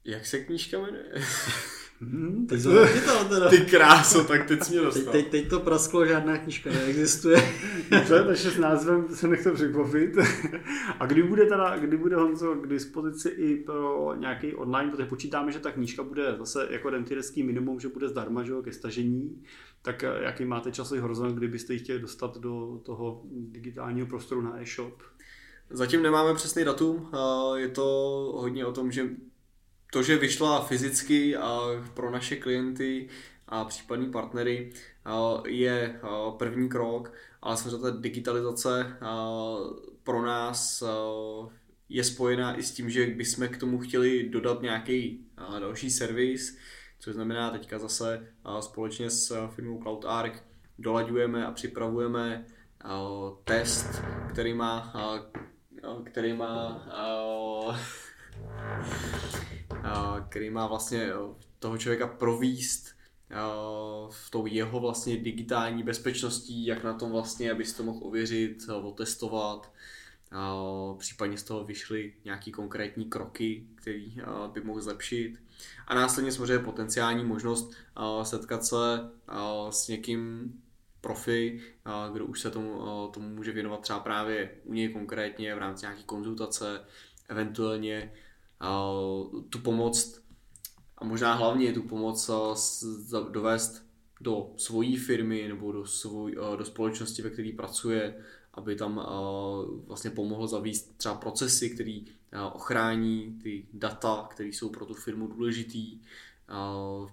[0.04, 1.04] jak se knížka jmenuje?
[2.02, 3.48] Hmm, teď to, ty, to, teda.
[3.48, 5.12] ty kráso, tak teď jsi mě dostal.
[5.12, 7.42] Teď, teď, teď to prasklo, žádná knížka neexistuje.
[7.90, 10.16] Dobře, takže s názvem se nechte překvapit.
[10.98, 15.52] A kdy bude teda, kdy bude Honzo k dispozici i pro nějaký online, protože počítáme,
[15.52, 19.42] že ta knížka bude zase jako rentierský minimum, že bude zdarma, že jo, ke stažení.
[19.82, 24.62] Tak eh, jaký máte časový horizont, kdybyste ji chtěli dostat do toho digitálního prostoru na
[24.62, 25.02] e-shop?
[25.70, 27.10] Zatím nemáme přesný datum,
[27.56, 27.84] je to
[28.36, 29.08] hodně o tom, že
[29.92, 31.60] to, že vyšla fyzicky a
[31.94, 33.08] pro naše klienty
[33.48, 34.72] a případní partnery
[35.46, 36.00] je
[36.38, 38.96] první krok, ale samozřejmě ta digitalizace
[40.02, 40.82] pro nás
[41.88, 45.26] je spojená i s tím, že bychom k tomu chtěli dodat nějaký
[45.60, 46.58] další servis,
[46.98, 48.26] což znamená teďka zase
[48.60, 50.44] společně s firmou CloudArk
[50.78, 52.46] dolaďujeme a připravujeme
[53.44, 54.92] test, který má
[56.04, 56.86] který má
[60.28, 61.10] který má vlastně
[61.58, 62.88] toho člověka províst
[64.10, 69.72] v tou jeho vlastně digitální bezpečností, jak na tom vlastně, abys to mohl ověřit, otestovat,
[70.98, 74.16] případně z toho vyšly nějaký konkrétní kroky, který
[74.52, 75.36] by mohl zlepšit.
[75.86, 77.72] A následně samozřejmě potenciální možnost
[78.22, 79.10] setkat se
[79.70, 80.52] s někým,
[81.00, 81.60] profi,
[82.12, 82.80] kdo už se tomu,
[83.12, 86.84] tomu může věnovat třeba právě u něj konkrétně v rámci nějaké konzultace,
[87.28, 88.12] eventuálně
[89.50, 90.20] tu pomoc
[90.98, 92.30] a možná hlavně tu pomoc
[93.30, 99.06] dovést do svojí firmy nebo do, svoj, do společnosti, ve které pracuje, aby tam
[99.86, 102.00] vlastně pomohl zavíst třeba procesy, které
[102.52, 106.00] ochrání ty data, které jsou pro tu firmu důležitý,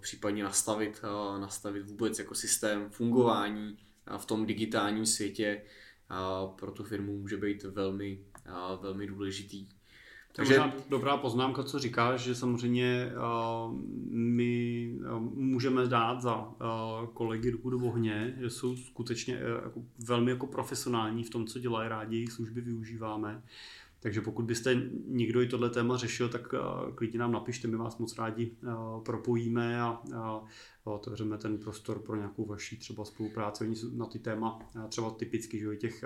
[0.02, 1.02] případně nastavit,
[1.39, 3.78] nastavit vůbec jako systém fungování
[4.17, 5.62] v tom digitálním světě
[6.56, 8.19] pro tu firmu může být velmi,
[8.82, 9.67] velmi důležitý.
[10.38, 13.76] Takže dobrá poznámka, co říkáš, že samozřejmě uh,
[14.10, 16.54] my uh, můžeme dát za uh,
[17.13, 21.89] kolegy ruku do ohně, že jsou skutečně jako, velmi jako profesionální v tom, co dělají,
[21.89, 23.43] rádi jejich služby využíváme.
[24.00, 27.98] Takže pokud byste někdo i tohle téma řešil, tak uh, klidně nám napište, my vás
[27.98, 30.02] moc rádi uh, propojíme a
[30.84, 33.64] otevřeme ten prostor pro nějakou vaši třeba spolupráci.
[33.64, 36.04] Oni na ty téma třeba typicky že těch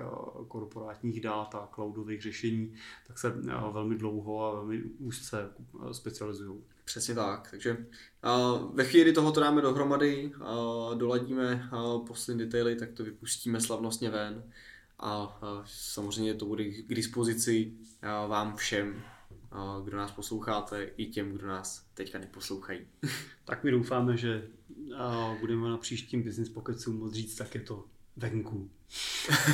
[0.48, 2.74] korporátních dát a cloudových řešení,
[3.08, 3.30] tak se
[3.72, 5.50] velmi dlouho a velmi úzce
[5.92, 6.60] specializují.
[6.86, 7.86] Přesně tak, takže
[8.74, 10.32] ve chvíli toho to dáme dohromady,
[10.94, 11.70] doladíme
[12.08, 14.44] poslední detaily, tak to vypustíme slavnostně ven
[15.02, 17.74] a samozřejmě to bude k dispozici
[18.28, 19.04] vám všem,
[19.84, 22.80] kdo nás posloucháte, i těm, kdo nás teďka neposlouchají.
[23.46, 24.48] tak my doufáme, že
[25.40, 27.86] budeme na příštím Business Pocketsu moct říct, tak je to
[28.18, 28.70] venku.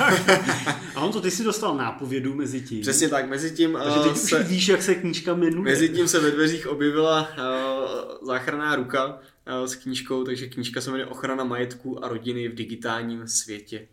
[0.94, 2.80] a on to ty si dostal nápovědu mezi tím.
[2.80, 3.78] Přesně tak, mezi tím...
[3.84, 5.62] Takže teď se, víš, jak se knížka jmenuje.
[5.62, 10.90] Mezi tím se ve dveřích objevila uh, záchranná ruka uh, s knížkou, takže knížka se
[10.90, 13.88] jmenuje Ochrana majetku a rodiny v digitálním světě.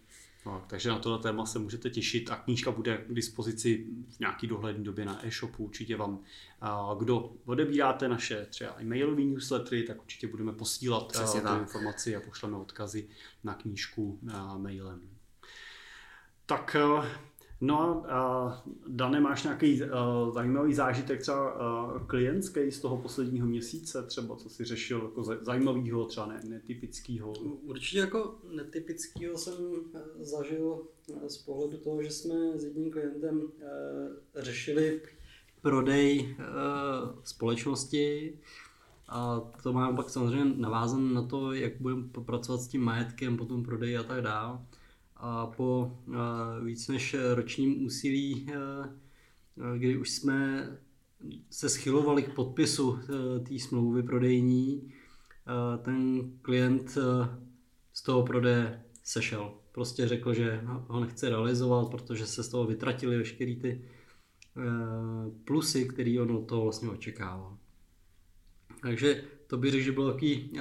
[0.45, 4.47] No, takže na tohle téma se můžete těšit a knížka bude k dispozici v nějaký
[4.47, 5.63] dohlední době na e-shopu.
[5.63, 6.23] Určitě vám,
[6.99, 12.57] kdo odebíráte naše třeba e-mailové newslettery, tak určitě budeme posílat Přesně tu informaci a pošleme
[12.57, 13.07] odkazy
[13.43, 14.19] na knížku
[14.57, 15.09] mailem.
[16.45, 16.75] Tak
[17.61, 19.89] No a Dane, máš nějaký uh,
[20.33, 26.05] zajímavý zážitek třeba uh, klientský z toho posledního měsíce, třeba co jsi řešil jako zajímavého,
[26.05, 27.33] třeba ne, netypického?
[27.63, 29.53] Určitě jako netypického jsem
[29.95, 30.81] eh, zažil
[31.27, 33.51] z pohledu toho, že jsme s jedním klientem uh,
[34.35, 35.01] řešili
[35.61, 36.45] prodej uh,
[37.23, 38.33] společnosti
[39.07, 43.63] a to máme pak samozřejmě navázan na to, jak budeme pracovat s tím majetkem, potom
[43.63, 44.59] prodej a tak dále
[45.15, 45.97] a po
[46.63, 48.47] víc než ročním úsilí,
[49.77, 50.69] kdy už jsme
[51.49, 52.99] se schylovali k podpisu
[53.47, 54.93] té smlouvy prodejní,
[55.81, 56.97] ten klient
[57.93, 59.53] z toho prodeje sešel.
[59.71, 63.89] Prostě řekl, že ho nechce realizovat, protože se z toho vytratili veškeré ty
[65.45, 67.57] plusy, které on od toho vlastně očekával.
[68.81, 70.51] Takže to bych řekl, že bylo takový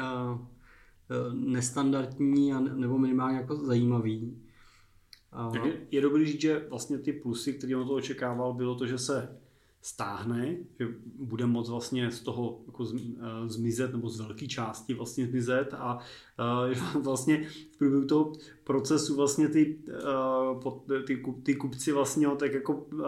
[1.33, 4.43] nestandardní nebo minimálně jako zajímavý.
[5.53, 8.99] Tak je, dobrý říct, že vlastně ty plusy, které on to očekával, bylo to, že
[8.99, 9.37] se
[9.85, 15.27] stáhne, že bude moct vlastně z toho jako eh, zmizet nebo z velké části vlastně
[15.27, 15.99] zmizet a
[16.97, 18.33] uh, vlastně v průběhu toho
[18.65, 19.79] procesu vlastně ty,
[20.63, 23.01] uh, ty, ty kupci vlastně tak jako uh,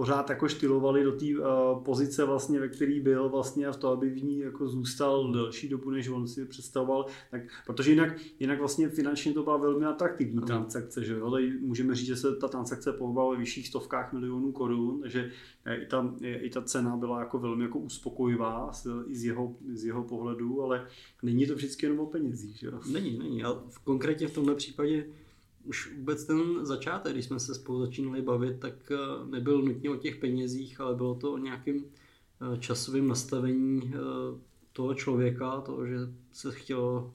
[0.00, 3.88] pořád jako štylovali do té uh, pozice vlastně, ve který byl vlastně a v to,
[3.88, 8.58] aby v ní jako zůstal delší dobu, než on si představoval, tak, protože jinak, jinak
[8.58, 12.48] vlastně finančně to byla velmi atraktivní transakce, že jo, Tady můžeme říct, že se ta
[12.48, 15.30] transakce pohovala ve vyšších stovkách milionů korun, takže
[15.82, 18.70] i ta, i ta cena byla jako velmi jako uspokojivá
[19.06, 20.86] i z jeho, z jeho pohledu, ale
[21.22, 22.80] není to vždycky jenom o penězích, že jo?
[22.92, 25.06] Není, není, ale v, konkrétně v tomhle případě
[25.64, 28.96] už vůbec ten začátek, když jsme se spolu začínali bavit, tak eh,
[29.30, 33.98] nebyl nutně o těch penězích, ale bylo to o nějakém eh, časovém nastavení eh,
[34.72, 35.96] toho člověka, toho, že
[36.32, 37.14] se chtělo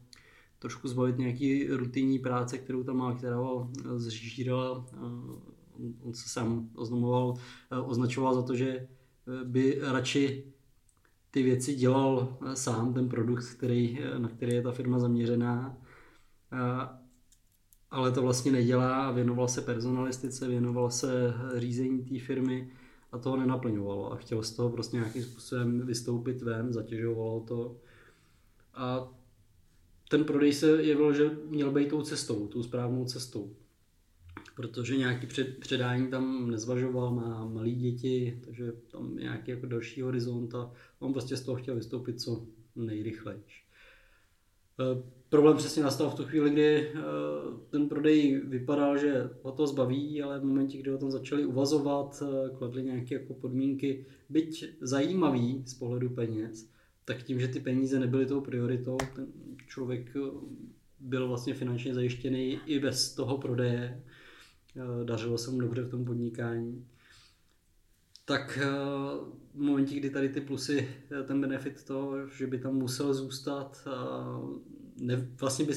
[0.60, 4.86] trošku zbavit nějaký rutinní práce, kterou tam má, která ho zžírala.
[6.02, 7.34] On se sám oznamoval,
[7.86, 8.88] označoval za to, že
[9.44, 10.44] by radši
[11.32, 15.78] ty věci dělal sám, ten produkt, který, na který je ta firma zaměřená
[17.96, 22.72] ale to vlastně nedělá, věnoval se personalistice, věnoval se řízení té firmy
[23.12, 27.78] a toho nenaplňovalo a chtěl z toho prostě nějakým způsobem vystoupit ven, zatěžovalo to.
[28.74, 29.14] A
[30.10, 33.56] ten prodej se jevil, že měl být tou cestou, tou správnou cestou.
[34.56, 40.56] Protože nějaký před, předání tam nezvažoval, má malé děti, takže tam nějaký jako další horizont
[40.56, 43.44] a on prostě z toho chtěl vystoupit co nejrychleji.
[45.36, 47.02] Eh, problém přesně nastal v tu chvíli, kdy eh,
[47.70, 52.24] ten prodej vypadal, že o to zbaví, ale v momentě, kdy o tom začali uvazovat,
[52.24, 56.70] eh, kladli nějaké jako podmínky, byť zajímavý z pohledu peněz,
[57.06, 59.28] tak tím, že ty peníze nebyly tou prioritou, ten
[59.68, 60.14] člověk
[61.00, 64.04] byl vlastně finančně zajištěný i bez toho prodeje,
[65.04, 66.86] dařilo se mu dobře v tom podnikání,
[68.26, 68.60] tak
[69.54, 70.90] v momentě, kdy tady ty plusy,
[71.28, 73.88] ten benefit to, že by tam musel zůstat,
[74.96, 75.74] ne, vlastně by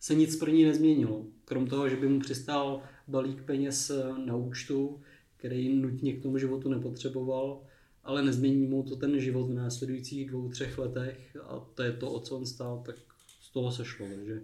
[0.00, 1.26] se nic pro ní nezměnilo.
[1.44, 3.92] Krom toho, že by mu přistál balík peněz
[4.26, 5.00] na účtu,
[5.36, 7.60] který nutně k tomu životu nepotřeboval,
[8.04, 12.12] ale nezmění mu to ten život v následujících dvou, třech letech a to je to,
[12.12, 12.96] o co on stál, tak
[13.40, 14.06] z toho se šlo.
[14.14, 14.42] Takže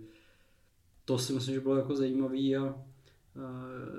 [1.05, 2.77] to si myslím, že bylo jako zajímavé a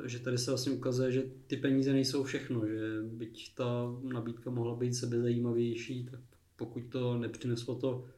[0.05, 4.75] že tady se vlastně ukazuje, že ty peníze nejsou všechno, že byť ta nabídka mohla
[4.75, 6.19] být sebezajímavější, tak
[6.55, 8.11] pokud to nepřineslo to, eh,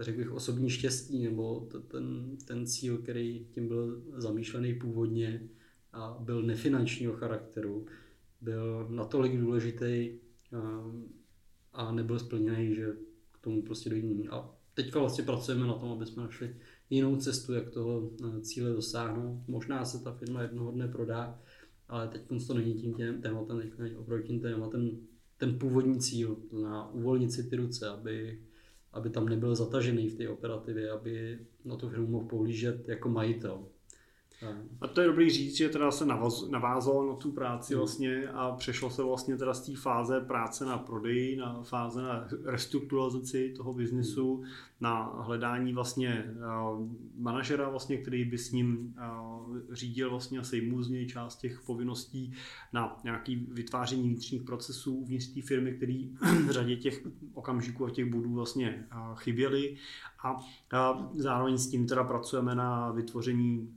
[0.00, 5.48] řekl bych, osobní štěstí nebo ten, ten cíl, který tím byl zamýšlený původně
[5.92, 7.86] a byl nefinančního charakteru,
[8.40, 10.18] byl natolik důležitý a,
[10.52, 11.08] eh,
[11.72, 12.92] a nebyl splněný, že
[13.32, 16.56] k tomu prostě dojít A teďka vlastně pracujeme na tom, aby jsme našli
[16.90, 19.42] jinou cestu, jak toho eh, cíle dosáhnout.
[19.48, 21.40] Možná se ta firma jednoho dne prodá,
[21.88, 24.98] ale teď to není tím tématem, teď opravdu tím tématem
[25.36, 28.42] ten původní cíl, to znamená uvolnit si ty ruce, aby,
[28.94, 33.66] aby tam nebyl zatažený v té operativě, aby na tu firmu mohl pohlížet jako majitel.
[34.80, 36.06] A to je dobrý říct, že teda se
[36.50, 37.80] navázalo na tu práci hmm.
[37.80, 42.28] vlastně a přešlo se vlastně teda z té fáze práce na prodeji, na fáze na
[42.44, 44.46] restrukturalizaci toho biznesu, hmm.
[44.80, 46.34] na hledání vlastně
[46.72, 51.36] uh, manažera vlastně, který by s ním uh, řídil vlastně a sejmul z něj část
[51.36, 52.32] těch povinností
[52.72, 56.10] na nějaký vytváření vnitřních procesů uvnitř té firmy, který
[56.46, 59.76] v řadě těch okamžiků a těch bodů vlastně uh, chyběly
[60.24, 60.36] a
[61.14, 63.74] zároveň s tím teda pracujeme na vytvoření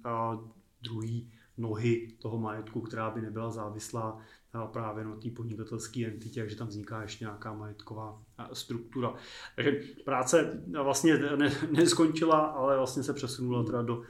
[0.81, 4.19] druhý nohy toho majetku, která by nebyla závislá
[4.65, 8.21] právě na té podnikatelské entitě, takže tam vzniká ještě nějaká majetková
[8.53, 9.13] struktura.
[9.55, 14.03] Takže práce vlastně ne, neskončila, ale vlastně se přesunula teda do uh,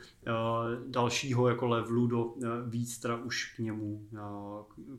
[0.88, 4.20] dalšího jako levelu, do uh, víc teda už k němu, uh,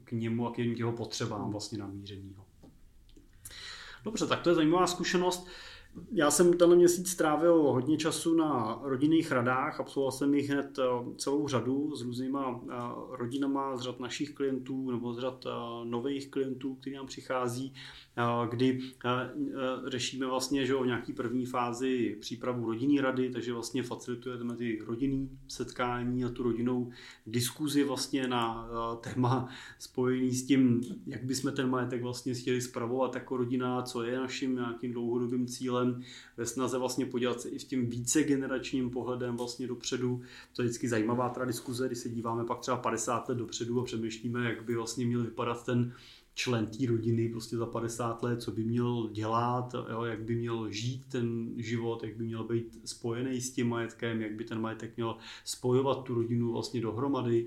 [0.05, 2.45] k němu a k jeho potřebám vlastně namířenýho.
[4.05, 5.43] Dobře, tak to je zajímavá zkušenost.
[5.43, 5.49] Uh,
[6.13, 10.83] já jsem tenhle měsíc strávil hodně času na rodinných radách, absolvoval jsem jich hned eh,
[11.17, 12.75] celou řadu s různýma eh,
[13.11, 15.51] rodinama z řad našich klientů nebo z řad eh,
[15.85, 17.75] nových klientů, kteří nám přichází,
[18.51, 18.81] kdy
[19.87, 25.31] řešíme vlastně, že o nějaký první fázi přípravu rodinný rady, takže vlastně facilitujeme ty rodinný
[25.49, 26.91] setkání a tu rodinou
[27.27, 28.69] diskuzi vlastně na
[29.01, 34.19] téma spojený s tím, jak bychom ten majetek vlastně chtěli spravovat jako rodina, co je
[34.19, 36.05] naším nějakým dlouhodobým cílem, pohledem,
[36.37, 40.23] ve snaze vlastně podívat se i s tím vícegeneračním pohledem vlastně dopředu.
[40.57, 43.85] To je vždycky zajímavá ta diskuze, když se díváme pak třeba 50 let dopředu a
[43.85, 45.93] přemýšlíme, jak by vlastně měl vypadat ten
[46.35, 50.71] člen té rodiny prostě za 50 let, co by měl dělat, jo, jak by měl
[50.71, 54.97] žít ten život, jak by měl být spojený s tím majetkem, jak by ten majetek
[54.97, 57.47] měl spojovat tu rodinu vlastně dohromady.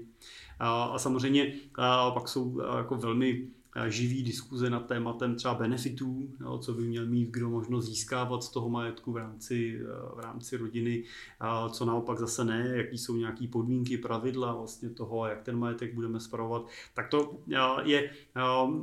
[0.60, 3.48] A, a samozřejmě a pak jsou jako velmi
[3.88, 8.50] živý diskuze nad tématem třeba benefitů, jo, co by měl mít kdo možno získávat z
[8.50, 9.80] toho majetku v rámci,
[10.16, 11.04] v rámci rodiny,
[11.40, 15.94] a co naopak zase ne, jaký jsou nějaké podmínky, pravidla vlastně toho, jak ten majetek
[15.94, 16.68] budeme spravovat.
[16.94, 17.38] Tak to
[17.84, 18.10] je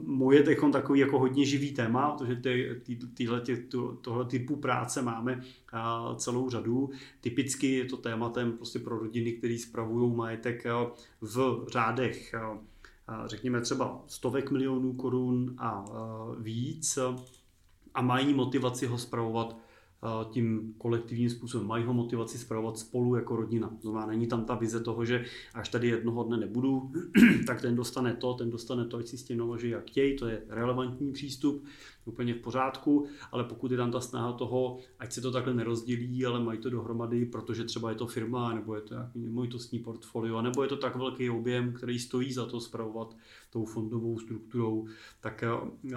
[0.04, 3.66] moje teď takový jako hodně živý téma, protože ty, ty, tyhle, ty,
[4.00, 5.44] tohle typu práce máme
[6.16, 6.90] celou řadu.
[7.20, 10.66] Typicky je to tématem prostě pro rodiny, které spravují majetek
[11.20, 12.34] v řádech
[13.26, 15.84] řekněme třeba stovek milionů korun a
[16.38, 16.98] víc
[17.94, 19.56] a mají motivaci ho spravovat
[20.30, 21.66] tím kolektivním způsobem.
[21.66, 23.76] Mají ho motivaci spravovat spolu jako rodina.
[23.80, 26.92] Znamená, není tam ta vize toho, že až tady jednoho dne nebudu,
[27.46, 30.26] tak ten dostane to, ten dostane to, ať si s tím naloží jak chtějí, to
[30.26, 31.64] je relevantní přístup
[32.08, 36.26] úplně v pořádku, ale pokud je tam ta snaha toho, ať se to takhle nerozdělí,
[36.26, 40.42] ale mají to dohromady, protože třeba je to firma, nebo je to nějaký nemovitostní portfolio,
[40.42, 43.16] nebo je to tak velký objem, který stojí za to spravovat
[43.50, 44.86] tou fondovou strukturou,
[45.20, 45.44] tak
[45.92, 45.96] uh,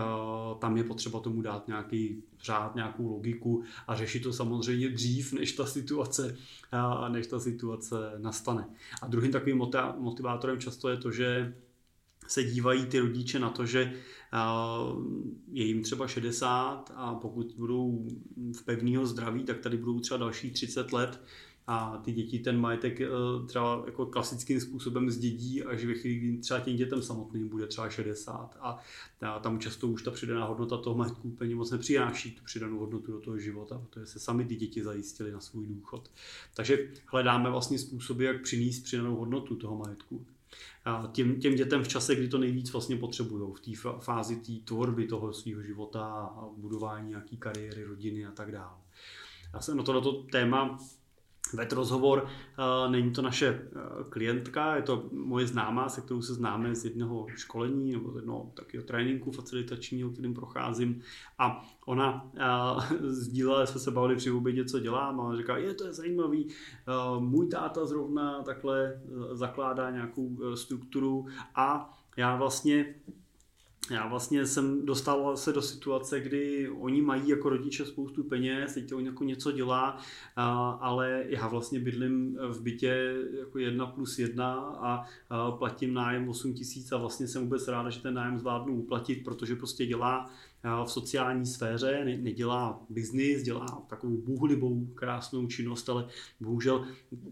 [0.60, 5.52] tam je potřeba tomu dát nějaký řád, nějakou logiku a řešit to samozřejmě dřív, než
[5.52, 6.38] ta situace,
[6.74, 8.68] uh, než ta situace nastane.
[9.02, 9.62] A druhým takovým
[9.98, 11.54] motivátorem často je to, že
[12.28, 13.94] se dívají ty rodiče na to, že
[15.52, 18.08] je jim třeba 60 a pokud budou
[18.56, 21.22] v pevného zdraví, tak tady budou třeba další 30 let
[21.68, 23.08] a ty děti ten majetek e,
[23.46, 28.58] třeba jako klasickým způsobem zdědí, až ve chvíli, třeba těm dětem samotným bude třeba 60
[28.62, 28.80] a
[29.40, 33.20] tam často už ta přidaná hodnota toho majetku úplně moc nepřináší tu přidanou hodnotu do
[33.20, 36.12] toho života, protože se sami ty děti zajistili na svůj důchod.
[36.56, 40.26] Takže hledáme vlastně způsoby, jak přinést přidanou hodnotu toho majetku
[41.12, 45.08] těm, těm dětem v čase, kdy to nejvíc vlastně potřebují, v té fázi té tvorby
[45.08, 48.78] toho svého života a budování nějaké kariéry, rodiny a tak dále.
[49.54, 50.80] Já jsem na tohleto téma
[51.54, 52.28] vedl rozhovor.
[52.88, 53.70] Není to naše
[54.10, 58.52] klientka, je to moje známá, se kterou se známe z jednoho školení nebo z jednoho
[58.54, 61.02] takového tréninku facilitačního, kterým procházím.
[61.40, 62.32] A ona
[63.02, 66.48] sdílela, jsme se bavili při obědě, co dělám a říká, je to je zajímavý,
[67.20, 69.02] můj táta zrovna takhle
[69.32, 71.26] zakládá nějakou strukturu
[71.56, 72.96] a já vlastně
[73.90, 78.90] já vlastně jsem dostal se do situace, kdy oni mají jako rodiče spoustu peněz, teď
[78.90, 79.98] to jako něco dělá,
[80.80, 85.06] ale já vlastně bydlím v bytě jako jedna plus jedna a
[85.52, 89.56] platím nájem 8 tisíc a vlastně jsem vůbec ráda, že ten nájem zvládnu uplatit, protože
[89.56, 90.30] prostě dělá
[90.86, 96.08] v sociální sféře, ne, nedělá biznis, dělá takovou bůhlivou krásnou činnost, ale
[96.40, 96.86] bohužel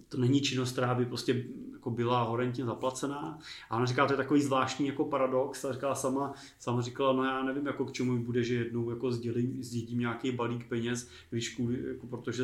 [0.09, 1.45] to není činnost, která by prostě
[1.89, 3.39] jako byla horentně zaplacená.
[3.69, 7.23] A ona říká, to je takový zvláštní jako paradox, a říkala sama, sama říkala, no
[7.23, 11.56] já nevím, jako k čemu bude, že jednou jako sdělím, sdílím nějaký balík peněz, když
[11.56, 12.43] kvůli, jako protože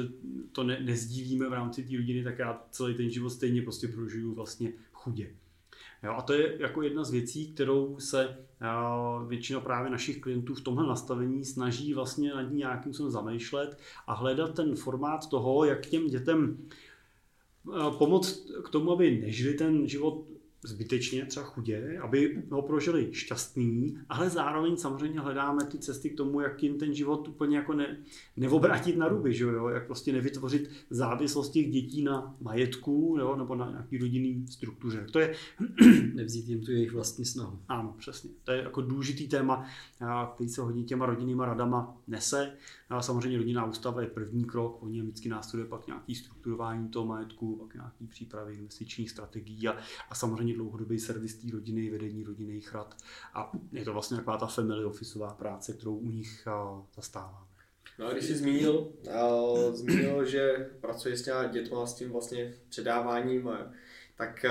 [0.51, 4.35] to ne, nezdílíme v rámci té rodiny, tak já celý ten život stejně prostě prožiju
[4.35, 5.29] vlastně chudě.
[6.03, 8.37] Jo, a to je jako jedna z věcí, kterou se
[9.27, 14.13] většina právě našich klientů v tomhle nastavení snaží vlastně nad ní nějakým způsobem zamýšlet a
[14.13, 16.57] hledat ten formát toho, jak těm dětem
[17.97, 20.25] pomoct k tomu, aby nežili ten život
[20.67, 26.39] zbytečně, třeba chudě, aby ho prožili šťastný, ale zároveň samozřejmě hledáme ty cesty k tomu,
[26.39, 27.97] jak jim ten život úplně jako ne,
[28.37, 29.67] neobrátit na ruby, že jo?
[29.67, 33.35] jak prostě nevytvořit závislost těch dětí na majetku jo?
[33.35, 35.07] nebo na nějaký rodinný struktuře.
[35.11, 35.33] To je...
[36.13, 37.59] Nevzít jim tu jejich vlastní snahu.
[37.67, 38.29] Ano, přesně.
[38.43, 39.65] To je jako důležitý téma,
[40.33, 42.53] který se hodně těma rodinnýma radama nese.
[42.89, 47.55] A samozřejmě rodinná ústava je první krok, oni vždycky následuje pak nějaký strukturování toho majetku,
[47.55, 49.77] pak nějaký přípravy investičních strategií a,
[50.09, 52.97] a samozřejmě dlouhodobý servis té rodiny, vedení rodinných rad.
[53.33, 56.47] A je to vlastně taková ta family officeová práce, kterou u nich
[56.95, 57.45] zastáváme.
[57.99, 58.91] No a když jsi zmínil,
[59.73, 63.49] zmínil, že pracuje s těma dětma, s tím vlastně předáváním,
[64.17, 64.45] tak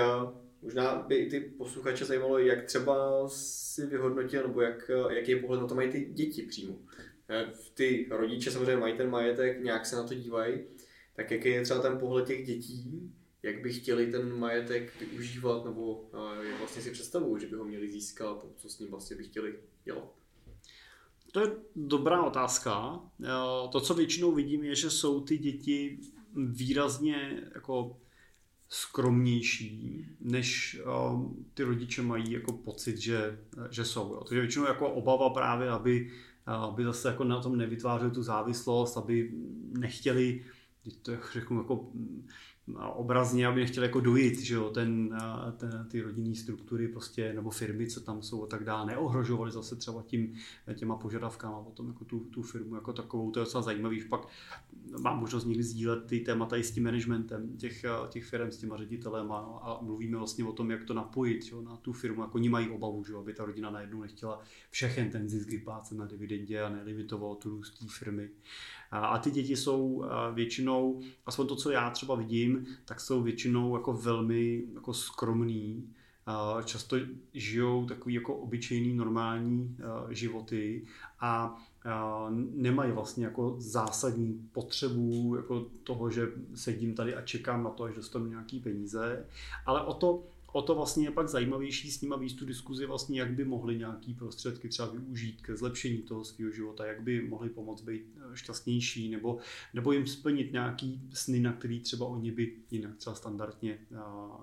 [0.61, 5.61] možná by i ty posluchače zajímalo, jak třeba si vyhodnotil, nebo jak, jaký je pohled
[5.61, 6.75] na to mají ty děti přímo.
[7.73, 10.59] Ty rodiče samozřejmě mají ten majetek, nějak se na to dívají,
[11.15, 13.11] tak jaký je třeba ten pohled těch dětí,
[13.43, 16.09] jak by chtěli ten majetek využívat, nebo
[16.41, 19.55] jak vlastně si představují, že by ho měli získat, co s ním vlastně by chtěli
[19.83, 20.13] dělat?
[21.31, 22.99] To je dobrá otázka.
[23.71, 25.99] To, co většinou vidím, je, že jsou ty děti
[26.35, 27.97] výrazně jako
[28.69, 30.79] skromnější, než
[31.53, 34.23] ty rodiče mají jako pocit, že, že jsou.
[34.27, 36.11] To je většinou jako obava právě, aby,
[36.45, 39.31] aby zase jako na tom nevytvářeli tu závislost, aby
[39.79, 40.45] nechtěli,
[41.01, 41.91] to řeknu jako
[42.93, 45.17] obrazně, aby nechtěli jako dojít, že jo, ten,
[45.57, 49.75] ten, ty rodinné struktury prostě, nebo firmy, co tam jsou a tak dále, neohrožovali zase
[49.75, 50.33] třeba tím,
[50.75, 54.27] těma požadavkama potom jako tu, tu firmu jako takovou, to je docela zajímavý, pak
[55.01, 58.77] mám možnost někdy sdílet ty témata i s tím managementem těch, těch firm, s těma
[58.77, 62.21] ředitelem a, a mluvíme vlastně o tom, jak to napojit že jo, na tu firmu,
[62.21, 65.97] jako oni mají obavu, že jo, aby ta rodina najednou nechtěla všechen ten zisk vyplácet
[65.97, 68.29] na dividendě a nelimitoval tu růst té firmy.
[69.01, 73.93] A ty děti jsou většinou, aspoň to, co já třeba vidím, tak jsou většinou jako
[73.93, 75.89] velmi jako skromný,
[76.65, 76.97] často
[77.33, 79.77] žijou takový jako obyčejný normální
[80.09, 80.87] životy
[81.19, 81.57] a
[82.55, 87.95] nemají vlastně jako zásadní potřebu jako toho, že sedím tady a čekám na to, až
[87.95, 89.25] dostanu nějaký peníze,
[89.65, 90.23] ale o to
[90.55, 93.77] o to vlastně je pak zajímavější s nima výst tu diskuzi vlastně, jak by mohli
[93.77, 98.37] nějaký prostředky třeba využít ke zlepšení toho svého života, jak by mohli pomoct být eh,
[98.37, 99.37] šťastnější nebo,
[99.73, 103.97] nebo jim splnit nějaký sny, na který třeba oni by jinak třeba standardně uh,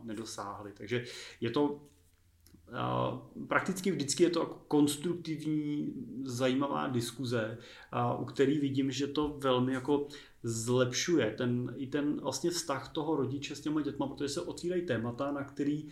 [0.05, 0.73] nedosáhli.
[0.75, 1.05] Takže
[1.41, 1.81] je to uh,
[3.47, 5.93] prakticky vždycky je to konstruktivní,
[6.25, 7.59] zajímavá diskuze,
[8.19, 10.09] u který vidím, že to velmi jako
[10.43, 15.33] zlepšuje ten, i ten vlastně vztah toho rodiče s těma dětma, protože se otvírají témata,
[15.33, 15.89] na který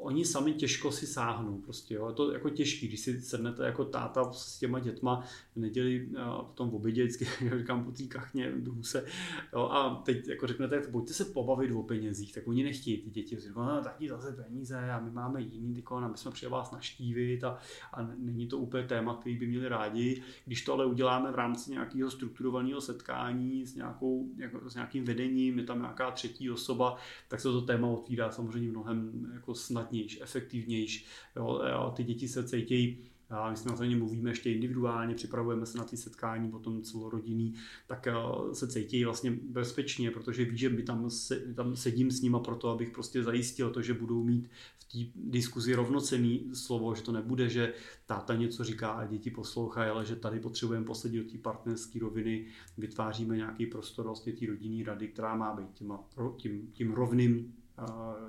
[0.00, 1.58] oni sami těžko si sáhnou.
[1.58, 2.08] Prostě, jo.
[2.08, 6.42] Je to jako těžký, když si sednete jako táta s těma dětma v neděli a
[6.42, 7.26] potom v obědě vždycky
[7.58, 9.06] říkám po té kachně, se.
[9.52, 13.36] Jo, a teď jako řeknete, pojďte se pobavit o penězích, tak oni nechtějí ty děti.
[13.36, 16.70] Říkají, no, taky zase peníze a my máme jiný tykon a my jsme přijeli vás
[16.70, 17.58] naštívit a,
[17.92, 20.22] a, není to úplně téma, který by měli rádi.
[20.44, 25.58] Když to ale uděláme v rámci nějakého strukturovaného setkání s, nějakou, jako, s nějakým vedením,
[25.58, 26.96] je tam nějaká třetí osoba,
[27.28, 31.06] tak se to téma otvírá samozřejmě mnohem jako snad snadnější, efektivnější.
[31.36, 32.98] Jo, jo, ty děti se cítí
[33.30, 37.54] a my jsme to mluvíme ještě individuálně, připravujeme se na ty setkání potom celorodinný,
[37.86, 38.14] tak eh,
[38.52, 42.68] se cítí vlastně bezpečně, protože ví, že by tam, se, tam sedím s nima proto,
[42.68, 47.48] abych prostě zajistil to, že budou mít v té diskuzi rovnocený slovo, že to nebude,
[47.48, 47.74] že
[48.06, 52.46] táta něco říká a děti poslouchají, ale že tady potřebujeme posadit do té partnerské roviny,
[52.78, 56.04] vytváříme nějaký prostor vlastně té rodinné rady, která má být těma,
[56.36, 57.54] tím, tím rovným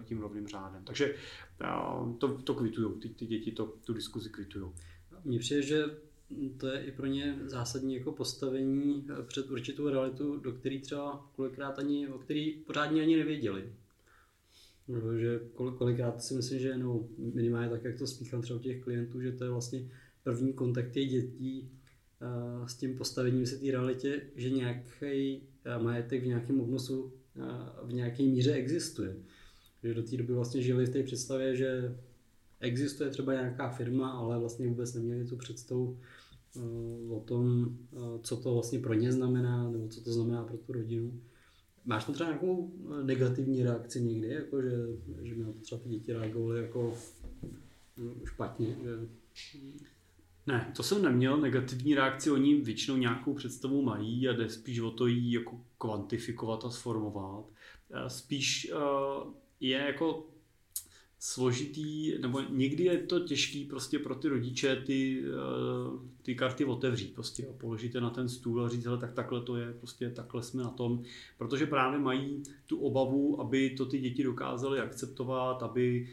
[0.04, 0.84] tím rovným řádem.
[0.84, 1.16] Takže
[2.18, 4.72] to, to kvitují, ty, ty děti to, tu diskuzi kvitují.
[5.26, 5.86] Mně přijde, že
[6.58, 11.80] to je i pro ně zásadní jako postavení před určitou realitu, do který třeba kolikrát
[11.80, 13.74] ani, o který pořádně ani nevěděli.
[15.18, 15.40] že
[15.78, 19.44] kolikrát si myslím, že no, minimálně tak, jak to spíchám třeba těch klientů, že to
[19.44, 19.92] je vlastně
[20.24, 21.70] první kontakt těch dětí
[22.66, 25.42] s tím postavením se té realitě, že nějaký
[25.78, 27.14] majetek v nějakém obnosu
[27.84, 29.16] v nějaké míře existuje.
[29.84, 31.98] Že do té doby vlastně žili v té představě, že
[32.60, 36.00] existuje třeba nějaká firma, ale vlastně vůbec neměli tu představu
[36.56, 40.58] uh, o tom, uh, co to vlastně pro ně znamená, nebo co to znamená pro
[40.58, 41.22] tu rodinu.
[41.86, 44.72] Máš tam třeba nějakou uh, negativní reakci někdy, jako že,
[45.24, 46.98] že na to třeba ty děti reagovaly jako
[48.26, 48.76] špatně?
[48.84, 49.00] Že...
[50.48, 51.38] Ne, to jsem neměl.
[51.38, 56.66] Negativní reakci oni většinou nějakou představu mají a jde spíš o to jí jako kvantifikovat
[56.66, 57.46] a sformovat.
[58.08, 58.72] Spíš
[59.60, 60.28] je jako
[61.20, 67.16] složitý, nebo někdy je to těžký prostě pro ty rodiče ty, eh, ty karty otevřít
[67.16, 70.10] prostě a položit je na ten stůl a říct, hele, tak takhle to je, prostě
[70.10, 71.04] takhle jsme na tom,
[71.38, 76.10] protože právě mají tu obavu, aby to ty děti dokázaly akceptovat, aby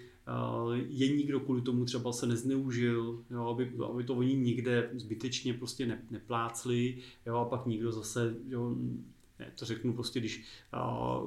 [0.88, 5.86] je nikdo kvůli tomu třeba se nezneužil, jo, aby, aby to oni nikde zbytečně prostě
[5.86, 8.76] ne, neplácli, jo, a pak nikdo zase jo,
[9.38, 10.44] ne, to řeknu prostě, když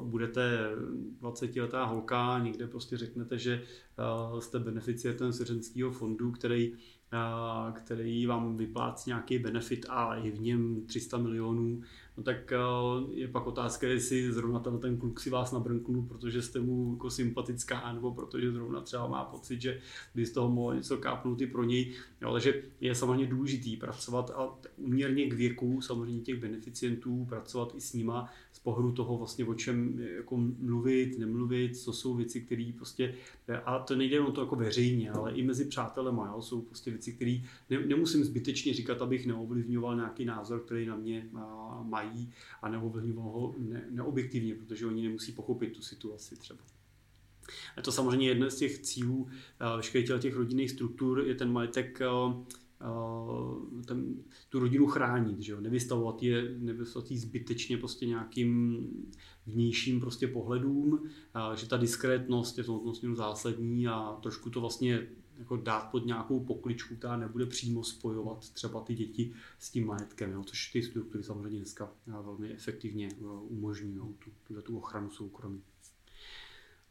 [0.03, 0.69] budete
[1.21, 3.63] 20-letá holka, někde prostě řeknete, že
[4.31, 6.73] uh, jste beneficientem svěřenského fondu, který
[7.73, 11.81] který vám vyplácí nějaký benefit a je v něm 300 milionů,
[12.19, 12.53] no tak
[13.11, 17.09] je pak otázka, jestli zrovna ten, ten kluk si vás nabrnknul, protože jste mu jako
[17.09, 19.79] sympatická, nebo protože zrovna třeba má pocit, že
[20.15, 21.93] by z toho mohlo něco kápnout i pro něj.
[22.21, 27.81] Jo, takže je samozřejmě důležitý pracovat a uměrně k věku samozřejmě těch beneficientů, pracovat i
[27.81, 32.71] s nima z pohledu toho vlastně o čem jako mluvit, nemluvit, co jsou věci, které
[32.77, 33.15] prostě,
[33.65, 37.13] a to nejde o to jako veřejně, ale i mezi přátelema, jo, jsou prostě věci,
[37.13, 37.37] které
[37.69, 42.31] ne, nemusím zbytečně říkat, abych neovlivňoval nějaký názor, který na mě a, mají
[42.61, 46.59] a neovlivňoval ho ne, neobjektivně, protože oni nemusí pochopit tu situaci třeba.
[47.77, 49.27] A to samozřejmě jedno z těch cílů
[49.77, 52.01] veškerých těch rodinných struktur je ten majetek
[52.81, 54.15] Eh, ten,
[54.49, 55.61] tu rodinu chránit, že jo?
[55.61, 58.87] nevystavovat je, nevystavovat je zbytečně prostě nějakým
[59.47, 61.09] vnějším prostě pohledům,
[61.55, 65.07] že ta diskrétnost je v směru zásadní a trošku to vlastně
[65.39, 70.31] jako dát pod nějakou pokličku, která nebude přímo spojovat třeba ty děti s tím majetkem,
[70.31, 70.43] jo?
[70.43, 74.15] což ty struktury samozřejmě dneska velmi efektivně eh, umožňují
[74.47, 75.61] tu, tu ochranu soukromí.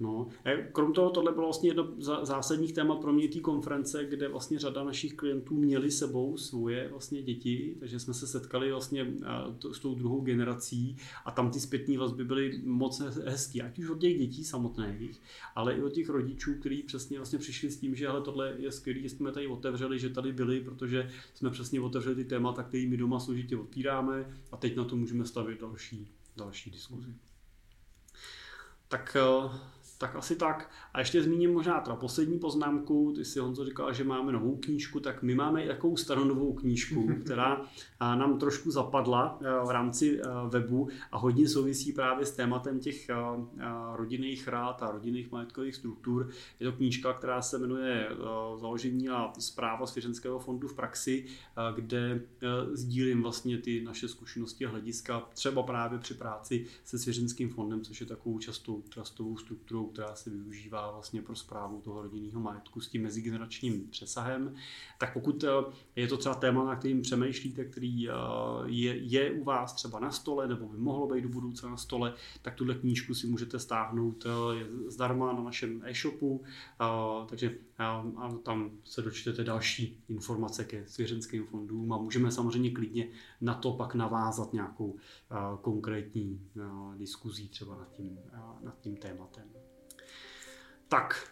[0.00, 0.28] No.
[0.72, 1.88] Krom toho, tohle bylo vlastně jedno
[2.22, 7.22] zásadních témat pro mě té konference, kde vlastně řada našich klientů měli sebou svoje vlastně
[7.22, 9.06] děti, takže jsme se setkali vlastně
[9.72, 14.00] s tou druhou generací a tam ty zpětní vazby byly moc hezký, ať už od
[14.00, 15.20] těch dětí samotných,
[15.54, 18.72] ale i od těch rodičů, kteří přesně vlastně přišli s tím, že ale tohle je
[18.72, 22.86] skvělé, že jsme tady otevřeli, že tady byli, protože jsme přesně otevřeli ty témata, které
[22.86, 27.14] my doma složitě otvíráme a teď na to můžeme stavit další, další diskuzi.
[28.88, 29.16] Tak
[29.98, 30.70] tak asi tak.
[30.94, 33.12] A ještě zmíním možná teda poslední poznámku.
[33.16, 37.08] Ty si Honzo říkal, že máme novou knížku, tak my máme i takovou staronovou knížku,
[37.24, 37.62] která
[38.00, 43.08] nám trošku zapadla e, v rámci e, webu a hodně souvisí právě s tématem těch
[43.08, 43.14] e,
[43.94, 46.28] rodinných rád a rodinných majetkových struktur.
[46.60, 48.08] Je to knížka, která se jmenuje
[48.60, 51.24] Založení a zpráva svěřenského fondu v praxi,
[51.74, 52.20] kde
[52.72, 58.00] sdílím vlastně ty naše zkušenosti a hlediska třeba právě při práci se svěřenským fondem, což
[58.00, 62.88] je takovou častou trustovou strukturou, která se využívá vlastně pro zprávu toho rodinného majetku s
[62.88, 64.54] tím mezigeneračním přesahem.
[64.98, 65.48] Tak pokud eh,
[65.96, 68.12] je to třeba téma, na kterým přemýšlíte, který eh,
[68.64, 72.14] je, je u vás třeba na stole, nebo by mohlo být do budoucna na stole,
[72.42, 76.42] tak tuhle knížku si můžete stáhnout eh, zdarma na našem e-shopu,
[77.26, 78.04] takže a
[78.42, 83.08] tam se dočtete další informace ke svěřenským fondům a můžeme samozřejmě klidně
[83.40, 84.96] na to pak navázat nějakou
[85.60, 86.40] konkrétní
[86.96, 88.18] diskuzí třeba nad tím,
[88.62, 89.57] nad tím tématem.
[90.88, 91.28] Tak,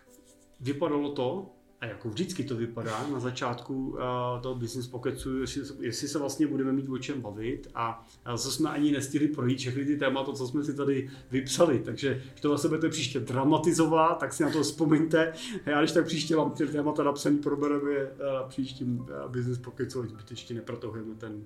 [0.61, 3.99] vypadalo to, a jako vždycky to vypadá na začátku uh,
[4.43, 8.71] toho business pocketu, jestli, jestli se vlastně budeme mít o čem bavit a co jsme
[8.71, 12.69] ani nestihli projít všechny ty témata, co jsme si tady vypsali, takže když to vlastně
[12.69, 15.33] budete příště dramatizovat, tak si na to vzpomeňte.
[15.67, 20.09] Já když tak příště vám ty témata napsaný probereme je na příštím uh, business pocketu,
[20.09, 21.45] zbytečně neprotahujeme ten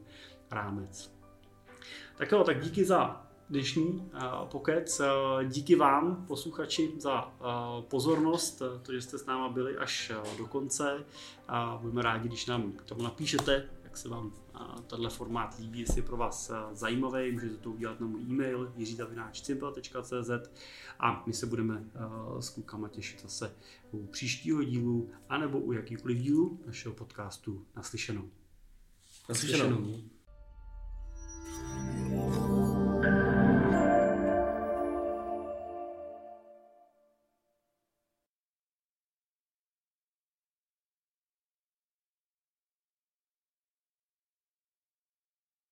[0.51, 1.13] rámec.
[2.19, 5.01] Tak jo, tak díky za dnešní uh, pokec.
[5.01, 5.07] Uh,
[5.45, 7.33] díky vám, posluchači, za uh,
[7.85, 11.05] pozornost, to, že jste s náma byli až do konce.
[11.49, 14.33] A budeme rádi, když nám k tomu napíšete, jak se vám
[14.87, 20.31] tenhle formát líbí, jestli je pro vás zajímavý, můžete to udělat na můj e-mail jiřitavináčcimpel.cz
[21.01, 21.85] a my se budeme
[22.41, 23.55] s klukama těšit zase
[23.91, 28.31] u příštího dílu anebo u jakýkoliv dílu našeho podcastu naslyšenou.
[29.29, 29.71] Naslyšenou.
[32.11, 32.60] naslyšenou.